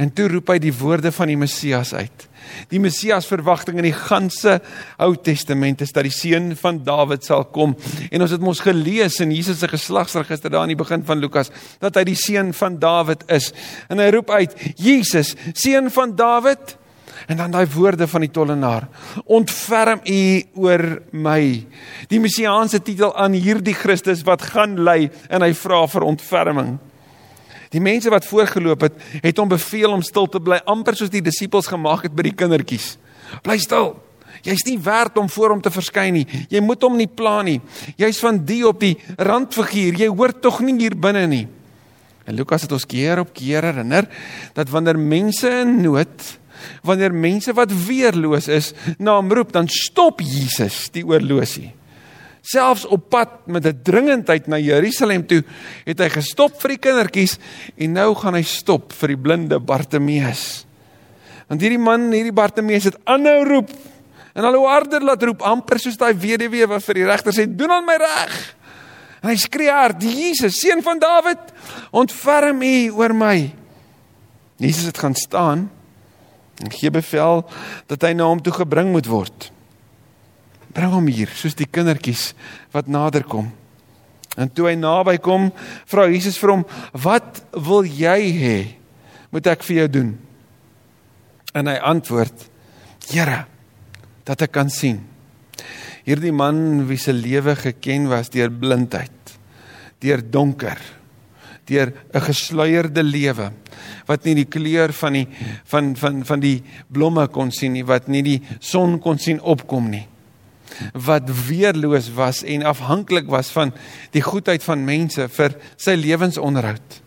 En 0.00 0.08
toe 0.16 0.30
roep 0.32 0.48
hy 0.52 0.56
die 0.60 0.72
woorde 0.76 1.12
van 1.12 1.28
die 1.28 1.36
Messias 1.40 1.92
uit. 1.96 2.24
Die 2.72 2.80
Messias 2.80 3.28
verwagting 3.28 3.78
in 3.80 3.86
die 3.90 3.96
ganse 3.96 4.58
Ou 5.00 5.12
Testament 5.20 5.84
is 5.84 5.92
dat 5.92 6.08
die 6.08 6.14
seun 6.14 6.54
van 6.56 6.80
Dawid 6.84 7.24
sal 7.28 7.46
kom. 7.52 7.76
En 8.08 8.24
ons 8.24 8.32
het 8.32 8.44
mos 8.44 8.62
gelees 8.64 9.20
in 9.20 9.32
Jesus 9.36 9.60
se 9.60 9.68
geslagsregister 9.68 10.52
daar 10.52 10.64
aan 10.64 10.72
die 10.72 10.80
begin 10.80 11.04
van 11.04 11.20
Lukas 11.20 11.52
dat 11.84 12.00
hy 12.00 12.06
die 12.08 12.18
seun 12.18 12.54
van 12.56 12.80
Dawid 12.80 13.28
is. 13.28 13.52
En 13.92 14.00
hy 14.00 14.08
roep 14.16 14.32
uit: 14.32 14.56
"Jesus, 14.80 15.34
seun 15.52 15.92
van 15.92 16.16
Dawid, 16.16 16.78
En 17.26 17.36
dan 17.36 17.50
daai 17.50 17.66
woorde 17.74 18.08
van 18.08 18.20
die 18.20 18.30
tollenaar: 18.30 18.88
"Ontferm 19.24 20.00
u 20.04 20.42
oor 20.54 21.02
my." 21.10 21.66
Die 22.08 22.20
messiaanse 22.20 22.82
titel 22.82 23.16
aan 23.16 23.32
hierdie 23.32 23.74
Christus 23.74 24.22
wat 24.22 24.42
gaan 24.42 24.78
ly 24.84 25.10
en 25.28 25.42
hy 25.42 25.54
vra 25.54 25.86
vir 25.86 26.02
ontferming. 26.02 26.78
Die 27.70 27.80
mense 27.80 28.10
wat 28.10 28.26
voorgeloop 28.26 28.80
het, 28.80 28.94
het 29.22 29.38
hom 29.38 29.48
beveel 29.48 29.92
om 29.92 30.02
stil 30.02 30.26
te 30.26 30.40
bly, 30.40 30.58
amper 30.66 30.96
soos 30.96 31.10
die 31.10 31.22
disippels 31.22 31.66
gemaak 31.70 32.02
het 32.08 32.14
by 32.14 32.22
die 32.22 32.34
kindertjies. 32.34 32.96
Bly 33.42 33.58
stil. 33.58 33.94
Jy's 34.42 34.64
nie 34.66 34.78
werd 34.80 35.18
om 35.20 35.28
voor 35.28 35.54
hom 35.54 35.62
te 35.62 35.70
verskyn 35.70 36.14
nie. 36.16 36.26
Jy 36.50 36.62
moet 36.64 36.82
hom 36.82 36.96
nie 36.96 37.06
pla 37.06 37.40
nie. 37.46 37.60
Jy's 38.00 38.18
van 38.22 38.40
die 38.46 38.62
op 38.66 38.80
die 38.80 38.96
randfiguur. 39.18 39.98
Jy 40.00 40.08
hoort 40.08 40.40
tog 40.42 40.60
nie 40.64 40.78
hier 40.80 40.96
binne 40.96 41.26
nie. 41.30 41.46
En 42.24 42.36
Lukas 42.38 42.64
het 42.64 42.72
ons 42.72 42.86
keer 42.86 43.20
op 43.22 43.32
keer 43.34 43.64
herinner 43.70 44.08
dat 44.54 44.70
wanneer 44.70 44.98
mense 44.98 45.50
in 45.62 45.80
nood 45.82 46.26
Wanneer 46.86 47.14
mense 47.14 47.52
wat 47.56 47.72
weerloos 47.72 48.48
is 48.48 48.72
na 48.98 49.16
hom 49.18 49.32
roep, 49.32 49.52
dan 49.52 49.68
stop 49.68 50.20
Jesus 50.24 50.88
die 50.94 51.04
oorlosie. 51.06 51.70
Selfs 52.40 52.86
op 52.88 53.10
pad 53.12 53.46
met 53.46 53.66
'n 53.66 53.80
dringendheid 53.84 54.46
na 54.48 54.56
Jerusalem 54.56 55.26
toe, 55.26 55.44
het 55.84 55.98
hy 55.98 56.08
gestop 56.08 56.60
vir 56.60 56.68
die 56.68 56.78
kindertjies 56.78 57.38
en 57.76 57.92
nou 57.92 58.14
gaan 58.14 58.34
hy 58.34 58.42
stop 58.42 58.92
vir 58.92 59.08
die 59.08 59.22
blinde 59.22 59.60
Bartimeus. 59.60 60.66
Want 61.48 61.60
hierdie 61.60 61.78
man, 61.78 62.12
hierdie 62.12 62.32
Bartimeus 62.32 62.84
het 62.84 62.96
aanhou 63.04 63.44
roep 63.44 63.70
en 64.34 64.44
al 64.44 64.54
hoe 64.54 64.68
harder 64.68 65.02
laat 65.02 65.22
roep, 65.22 65.42
amper 65.42 65.78
soos 65.78 65.96
daai 65.96 66.14
weduwee 66.14 66.66
wat 66.66 66.82
vir 66.82 66.94
die 66.94 67.04
regter 67.04 67.32
sê, 67.32 67.46
"Doen 67.46 67.70
aan 67.70 67.84
my 67.84 67.96
reg." 67.96 68.54
En 69.22 69.28
hy 69.28 69.36
skree 69.36 69.70
hard, 69.70 70.02
"Jesus, 70.02 70.60
seun 70.60 70.82
van 70.82 70.98
Dawid, 70.98 71.38
ontferm 71.90 72.62
U 72.62 72.90
oor 72.90 73.14
my." 73.14 73.52
Jesus 74.56 74.84
het 74.84 74.98
gaan 74.98 75.14
staan 75.14 75.70
en 76.60 76.72
gee 76.72 76.92
bevel 76.92 77.42
dat 77.90 78.04
hy 78.04 78.12
na 78.16 78.28
hom 78.28 78.42
toe 78.44 78.52
gebring 78.52 78.92
moet 78.92 79.08
word. 79.08 79.48
Bring 80.74 80.92
hom 80.92 81.08
hier, 81.10 81.30
soos 81.34 81.56
die 81.58 81.68
kindertjies 81.68 82.30
wat 82.74 82.90
nader 82.90 83.24
kom. 83.26 83.48
En 84.38 84.50
toe 84.52 84.68
hy 84.70 84.76
naby 84.78 85.16
kom, 85.22 85.48
vra 85.90 86.06
Jesus 86.06 86.38
vir 86.38 86.54
hom: 86.54 86.64
"Wat 86.92 87.42
wil 87.56 87.82
jy 87.84 88.20
hê 88.36 88.58
moet 89.32 89.46
ek 89.46 89.64
vir 89.66 89.76
jou 89.76 89.88
doen?" 89.88 90.18
En 91.54 91.66
hy 91.66 91.78
antwoord: 91.82 92.46
"Here, 93.10 93.46
dat 94.24 94.42
ek 94.42 94.52
kan 94.52 94.70
sien." 94.70 95.00
Hierdie 96.04 96.32
man 96.32 96.86
wie 96.86 96.98
se 96.98 97.12
lewe 97.12 97.56
geken 97.56 98.08
was 98.08 98.30
deur 98.30 98.50
blindheid, 98.50 99.38
deur 100.00 100.22
donker, 100.22 100.78
deur 101.70 101.92
'n 102.12 102.20
gesluierde 102.26 103.02
lewe 103.02 103.50
wat 104.06 104.26
nie 104.26 104.34
die 104.42 104.48
kleur 104.50 104.92
van 104.92 105.16
die 105.18 105.26
van 105.70 105.94
van 105.96 106.24
van 106.26 106.40
die 106.42 106.62
blomme 106.92 107.26
kon 107.28 107.50
sien 107.54 107.72
nie, 107.72 107.86
wat 107.86 108.08
nie 108.08 108.22
die 108.22 108.40
son 108.60 108.98
kon 108.98 109.18
sien 109.18 109.40
opkom 109.40 109.90
nie. 109.90 110.06
Wat 110.94 111.28
weerloos 111.48 112.10
was 112.14 112.42
en 112.42 112.62
afhanklik 112.62 113.28
was 113.30 113.50
van 113.50 113.72
die 114.14 114.22
goedheid 114.22 114.62
van 114.62 114.84
mense 114.84 115.28
vir 115.28 115.56
sy 115.76 115.96
lewensonderhoud. 115.98 117.00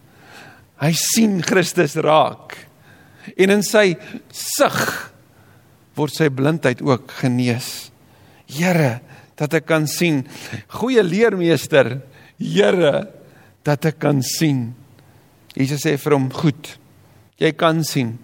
Hy 0.84 0.92
sien 0.94 1.42
Christus 1.42 1.96
raak. 1.96 2.58
En 3.38 3.50
in 3.50 3.64
sy 3.64 3.96
sig 4.32 4.80
word 5.96 6.14
sy 6.14 6.30
blindheid 6.34 6.82
ook 6.84 7.12
genees. 7.22 7.92
Here, 8.50 9.00
dat 9.40 9.54
ek 9.54 9.68
kan 9.70 9.88
sien. 9.88 10.24
Goeie 10.80 11.04
leermeester, 11.06 12.02
Here, 12.44 13.08
dat 13.64 13.86
ek 13.86 14.00
kan 14.04 14.22
sien. 14.22 14.74
Jesus 15.56 15.86
sê 15.86 15.98
vir 15.98 16.16
hom: 16.16 16.32
"Goed. 16.32 16.78
Jy 17.38 17.52
kan 17.52 17.84
sien. 17.84 18.20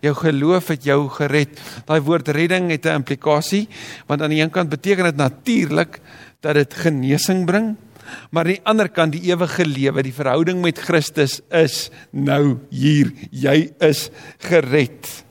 Jou 0.00 0.14
geloof 0.14 0.68
het 0.68 0.84
jou 0.84 1.08
gered." 1.08 1.60
Daai 1.86 2.00
woord 2.00 2.28
redding 2.28 2.70
het 2.70 2.86
'n 2.86 3.02
implikasie, 3.02 3.68
want 4.06 4.22
aan 4.22 4.30
die 4.30 4.42
een 4.42 4.50
kant 4.50 4.70
beteken 4.70 5.04
dit 5.04 5.16
natuurlik 5.16 6.00
dat 6.40 6.54
dit 6.54 6.74
genesing 6.74 7.46
bring, 7.46 7.76
maar 8.30 8.44
aan 8.44 8.54
die 8.56 8.66
ander 8.68 8.88
kant 8.88 9.12
die 9.12 9.30
ewige 9.30 9.66
lewe, 9.66 10.02
die 10.02 10.14
verhouding 10.14 10.60
met 10.62 10.78
Christus 10.78 11.40
is 11.50 11.90
nou 12.10 12.58
hier. 12.70 13.12
Jy 13.30 13.72
is 13.84 14.08
gered. 14.38 15.24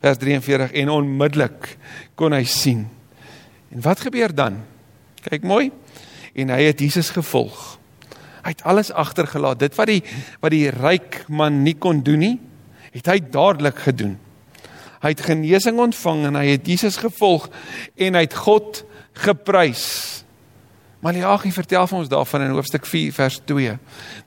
Vers 0.00 0.18
43 0.18 0.72
en 0.72 0.88
onmiddellik 0.88 1.76
kon 2.14 2.32
hy 2.32 2.44
sien. 2.44 2.86
En 3.72 3.82
wat 3.84 4.00
gebeur 4.00 4.34
dan? 4.34 4.60
Kyk 5.26 5.42
mooi. 5.42 5.70
En 6.36 6.52
hy 6.52 6.62
het 6.68 6.80
Jesus 6.80 7.10
gevolg. 7.10 7.78
Hy 8.46 8.52
het 8.54 8.62
alles 8.62 8.92
agtergelaat. 8.94 9.58
Dit 9.58 9.74
wat 9.74 9.90
die 9.90 10.02
wat 10.38 10.52
die 10.54 10.68
ryk 10.70 11.24
man 11.26 11.64
nie 11.64 11.74
kon 11.74 12.04
doen 12.06 12.22
nie, 12.22 12.36
het 12.94 13.08
hy 13.10 13.18
dadelik 13.18 13.80
gedoen. 13.88 14.14
Hy 15.02 15.10
het 15.10 15.24
genesing 15.26 15.80
ontvang 15.82 16.28
en 16.28 16.38
hy 16.38 16.52
het 16.52 16.68
Jesus 16.70 17.00
gevolg 17.02 17.48
en 17.98 18.14
hy 18.14 18.22
het 18.22 18.36
God 18.38 18.84
geprys. 19.18 19.86
Maleagi 21.02 21.50
vertel 21.52 21.88
vir 21.90 21.98
ons 21.98 22.10
daarvan 22.10 22.46
in 22.46 22.54
hoofstuk 22.54 22.86
4 22.88 23.12
vers 23.14 23.40
2 23.50 23.74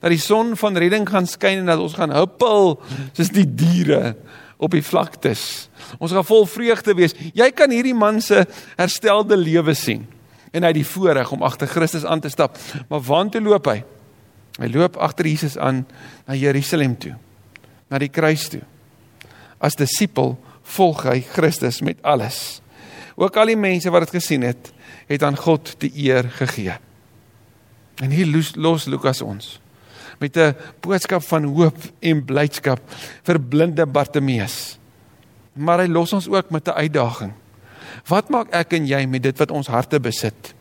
dat 0.04 0.12
die 0.12 0.20
son 0.20 0.52
van 0.56 0.76
redding 0.78 1.08
gaan 1.08 1.26
skyn 1.28 1.64
en 1.64 1.72
dat 1.72 1.82
ons 1.82 1.96
gaan 1.96 2.12
huppel 2.14 2.76
soos 3.16 3.32
die 3.32 3.46
diere 3.48 4.14
op 4.60 4.76
die 4.76 4.84
vlaktes. 4.84 5.70
Ons 5.96 6.12
gaan 6.12 6.28
vol 6.28 6.44
vreugde 6.44 6.94
wees. 6.98 7.16
Jy 7.32 7.48
kan 7.56 7.72
hierdie 7.72 7.96
man 7.96 8.20
se 8.20 8.44
herstelde 8.76 9.40
lewe 9.40 9.74
sien 9.74 10.04
en 10.52 10.66
hy 10.66 10.74
het 10.74 10.80
die 10.80 10.86
voorreg 10.86 11.32
om 11.32 11.44
agter 11.46 11.70
Christus 11.70 12.04
aan 12.04 12.20
te 12.20 12.28
stap. 12.28 12.58
Maar 12.90 13.02
waantoe 13.06 13.42
loop 13.42 13.70
hy? 13.70 13.80
Hy 14.60 14.68
loop 14.68 14.98
agter 15.00 15.26
Jesus 15.30 15.56
aan 15.56 15.86
na 16.26 16.36
Jerusalem 16.36 16.96
toe, 17.00 17.14
na 17.88 17.98
die 17.98 18.12
kruis 18.12 18.48
toe. 18.52 18.62
As 19.60 19.78
disipel 19.78 20.36
volg 20.76 21.06
hy 21.08 21.20
Christus 21.32 21.80
met 21.84 22.00
alles. 22.04 22.60
Ook 23.16 23.36
al 23.40 23.52
die 23.52 23.58
mense 23.58 23.90
wat 23.92 24.06
dit 24.06 24.20
gesien 24.20 24.44
het, 24.46 24.70
het 25.08 25.24
aan 25.26 25.36
God 25.40 25.74
die 25.80 25.90
eer 26.06 26.28
gegee. 26.36 26.76
En 28.00 28.12
hier 28.12 28.28
los 28.56 28.86
Lukas 28.88 29.20
ons 29.24 29.58
met 30.20 30.36
'n 30.36 30.54
boodskap 30.80 31.22
van 31.22 31.44
hoop 31.44 31.76
en 31.98 32.24
blydskap 32.24 32.80
vir 33.24 33.40
blinde 33.40 33.86
Bartimeus. 33.86 34.78
Maar 35.52 35.78
hy 35.78 35.86
los 35.88 36.12
ons 36.12 36.28
ook 36.28 36.50
met 36.50 36.68
'n 36.68 36.76
uitdaging. 36.76 37.32
Wat 38.06 38.28
maak 38.28 38.48
ek 38.52 38.72
en 38.72 38.86
jy 38.86 39.06
met 39.06 39.22
dit 39.22 39.38
wat 39.38 39.50
ons 39.50 39.66
harte 39.66 40.00
besit? 40.00 40.54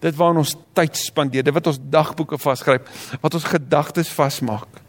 Dit 0.00 0.16
waarna 0.16 0.42
ons 0.44 0.56
tyd 0.76 0.96
spandeer, 0.96 1.44
dit 1.46 1.54
wat 1.54 1.66
ons 1.66 1.80
dagboeke 1.80 2.38
vasskryf, 2.38 2.82
wat 3.22 3.34
ons 3.34 3.46
gedagtes 3.48 4.10
vasmaak. 4.12 4.80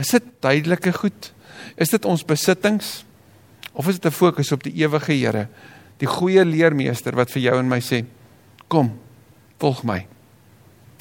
Is 0.00 0.14
dit 0.16 0.30
duidelike 0.42 0.92
goed? 0.92 1.32
Is 1.76 1.92
dit 1.92 2.04
ons 2.04 2.24
besittings 2.24 3.04
of 3.72 3.88
is 3.88 4.00
dit 4.00 4.06
'n 4.06 4.16
fokus 4.16 4.52
op 4.52 4.62
die 4.62 4.74
ewige 4.82 5.12
Here, 5.12 5.48
die 5.98 6.06
goeie 6.06 6.44
leermeester 6.44 7.14
wat 7.14 7.30
vir 7.30 7.42
jou 7.42 7.58
en 7.58 7.68
my 7.68 7.80
sê, 7.80 8.04
kom, 8.68 8.98
volg 9.58 9.84
my. 9.84 10.06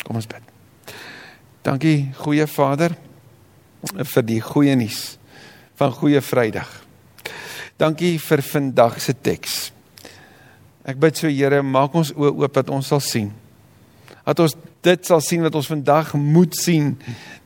Kom 0.04 0.15
ons 0.15 0.28
bid. 0.28 0.42
Dankie 1.63 2.12
goeie 2.18 2.48
Vader 2.48 2.96
vir 3.96 4.24
die 4.24 4.42
goeie 4.42 4.76
nuus 4.76 5.18
van 5.76 5.92
goeie 5.92 6.22
Vrydag. 6.22 6.70
Dankie 7.80 8.18
vir 8.20 8.42
vandag 8.42 9.02
se 9.02 9.13
teks. 9.13 9.72
Ek 10.89 10.97
bid 10.97 11.19
so 11.19 11.30
Here, 11.30 11.62
maak 11.62 11.93
ons 11.97 12.10
oë 12.15 12.34
oop 12.34 12.56
dat 12.58 12.71
ons 12.73 12.88
sal 12.89 13.02
sien. 13.04 13.30
Dat 14.25 14.41
ons 14.41 14.56
dit 14.86 15.06
sal 15.06 15.19
sien 15.25 15.43
wat 15.43 15.56
ons 15.58 15.67
vandag 15.67 16.13
moet 16.17 16.54
sien, 16.56 16.93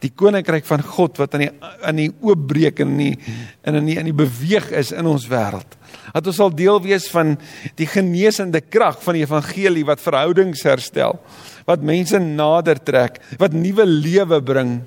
die 0.04 0.12
koninkryk 0.14 0.68
van 0.68 0.84
God 0.86 1.18
wat 1.22 1.34
aan 1.36 1.46
die 1.46 1.50
aan 1.84 2.00
die 2.00 2.10
oopbreek 2.24 2.84
en 2.84 2.92
in 2.94 3.00
die 3.02 3.34
in 3.66 3.80
in 3.80 3.88
die 3.90 3.96
in 4.00 4.10
die 4.12 4.16
beweeg 4.16 4.70
is 4.76 4.92
in 4.96 5.10
ons 5.10 5.26
wêreld. 5.32 5.78
Dat 6.14 6.28
ons 6.30 6.40
sal 6.40 6.54
deel 6.54 6.80
wees 6.84 7.08
van 7.12 7.36
die 7.80 7.88
genesende 7.90 8.62
krag 8.62 9.02
van 9.04 9.18
die 9.18 9.26
evangelie 9.26 9.86
wat 9.88 10.04
verhoudings 10.04 10.64
herstel, 10.68 11.20
wat 11.68 11.84
mense 11.84 12.20
nader 12.22 12.80
trek, 12.80 13.20
wat 13.42 13.56
nuwe 13.58 13.88
lewe 13.90 14.40
bring, 14.44 14.78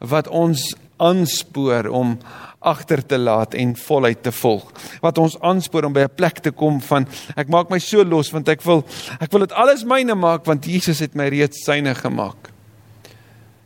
wat 0.00 0.30
ons 0.32 0.72
aanspoor 1.02 1.90
om 1.90 2.16
agter 2.64 3.02
te 3.06 3.18
laat 3.18 3.54
en 3.54 3.76
voluit 3.76 4.22
te 4.22 4.32
volg. 4.32 4.72
Wat 5.04 5.18
ons 5.20 5.36
aanspoor 5.40 5.84
om 5.84 5.92
by 5.92 6.06
'n 6.08 6.16
plek 6.16 6.40
te 6.40 6.50
kom 6.50 6.80
van 6.80 7.06
ek 7.36 7.48
maak 7.48 7.70
my 7.70 7.78
so 7.78 8.04
los 8.04 8.32
want 8.32 8.48
ek 8.48 8.62
wil 8.62 8.84
ek 9.20 9.32
wil 9.32 9.40
dit 9.40 9.52
alles 9.52 9.84
myne 9.84 10.14
maak 10.14 10.44
want 10.46 10.64
Jesus 10.64 10.98
het 10.98 11.14
my 11.14 11.28
reeds 11.28 11.64
syne 11.64 11.94
gemaak. 11.94 12.50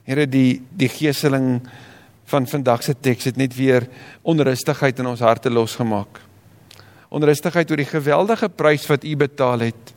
Here 0.04 0.26
die 0.26 0.62
die 0.70 0.88
geeseling 0.88 1.62
van 2.28 2.46
vandag 2.46 2.82
se 2.82 2.94
teks 2.94 3.24
het 3.24 3.36
net 3.36 3.56
weer 3.56 3.88
onrustigheid 4.22 4.98
in 4.98 5.06
ons 5.06 5.20
harte 5.20 5.50
losgemaak. 5.50 6.20
Onrustigheid 7.08 7.70
oor 7.70 7.76
die 7.76 7.88
geweldige 7.88 8.48
prys 8.48 8.86
wat 8.86 9.04
U 9.04 9.16
betaal 9.16 9.58
het. 9.58 9.94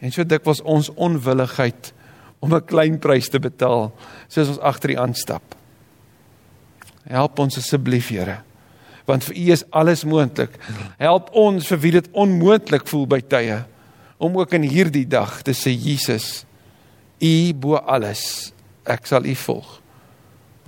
En 0.00 0.12
so 0.12 0.24
dikwels 0.24 0.60
ons 0.60 0.90
onwilligheid 0.94 1.92
om 2.40 2.54
'n 2.54 2.64
klein 2.64 2.98
prys 2.98 3.28
te 3.28 3.38
betaal 3.38 3.92
soos 4.28 4.48
ons 4.48 4.60
agter 4.60 4.90
U 4.90 4.96
aanstap. 4.96 5.57
Help 7.08 7.38
ons 7.38 7.58
asseblief, 7.58 8.10
Here. 8.12 8.42
want 9.08 9.24
vir 9.24 9.36
U 9.40 9.44
is 9.52 9.64
alles 9.72 10.04
moontlik. 10.04 10.52
Help 11.00 11.30
ons 11.32 11.66
vir 11.72 11.80
wie 11.80 11.92
dit 11.96 12.08
onmoontlik 12.12 12.84
voel 12.90 13.06
by 13.08 13.22
tye 13.24 13.62
om 14.20 14.36
ook 14.36 14.52
in 14.58 14.66
hierdie 14.68 15.06
dag 15.08 15.38
te 15.46 15.54
sê 15.56 15.72
Jesus, 15.72 16.44
U 17.22 17.52
bo 17.54 17.78
alles. 17.80 18.52
Ek 18.84 19.06
sal 19.08 19.24
U 19.24 19.34
volg. 19.46 19.80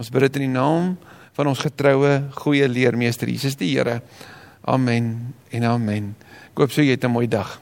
Ons 0.01 0.09
bid 0.09 0.25
dit 0.29 0.41
in 0.41 0.49
die 0.49 0.55
naam 0.57 0.95
van 1.37 1.51
ons 1.51 1.61
getroue 1.61 2.31
goeie 2.41 2.69
leermeester 2.69 3.29
Jesus 3.29 3.59
die 3.61 3.75
Here. 3.75 4.01
Amen 4.65 5.35
en 5.53 5.65
amen. 5.65 6.15
Ek 6.51 6.65
hoop 6.65 6.73
so 6.73 6.83
jy 6.83 6.97
'n 6.97 7.11
mooi 7.11 7.27
dag. 7.29 7.61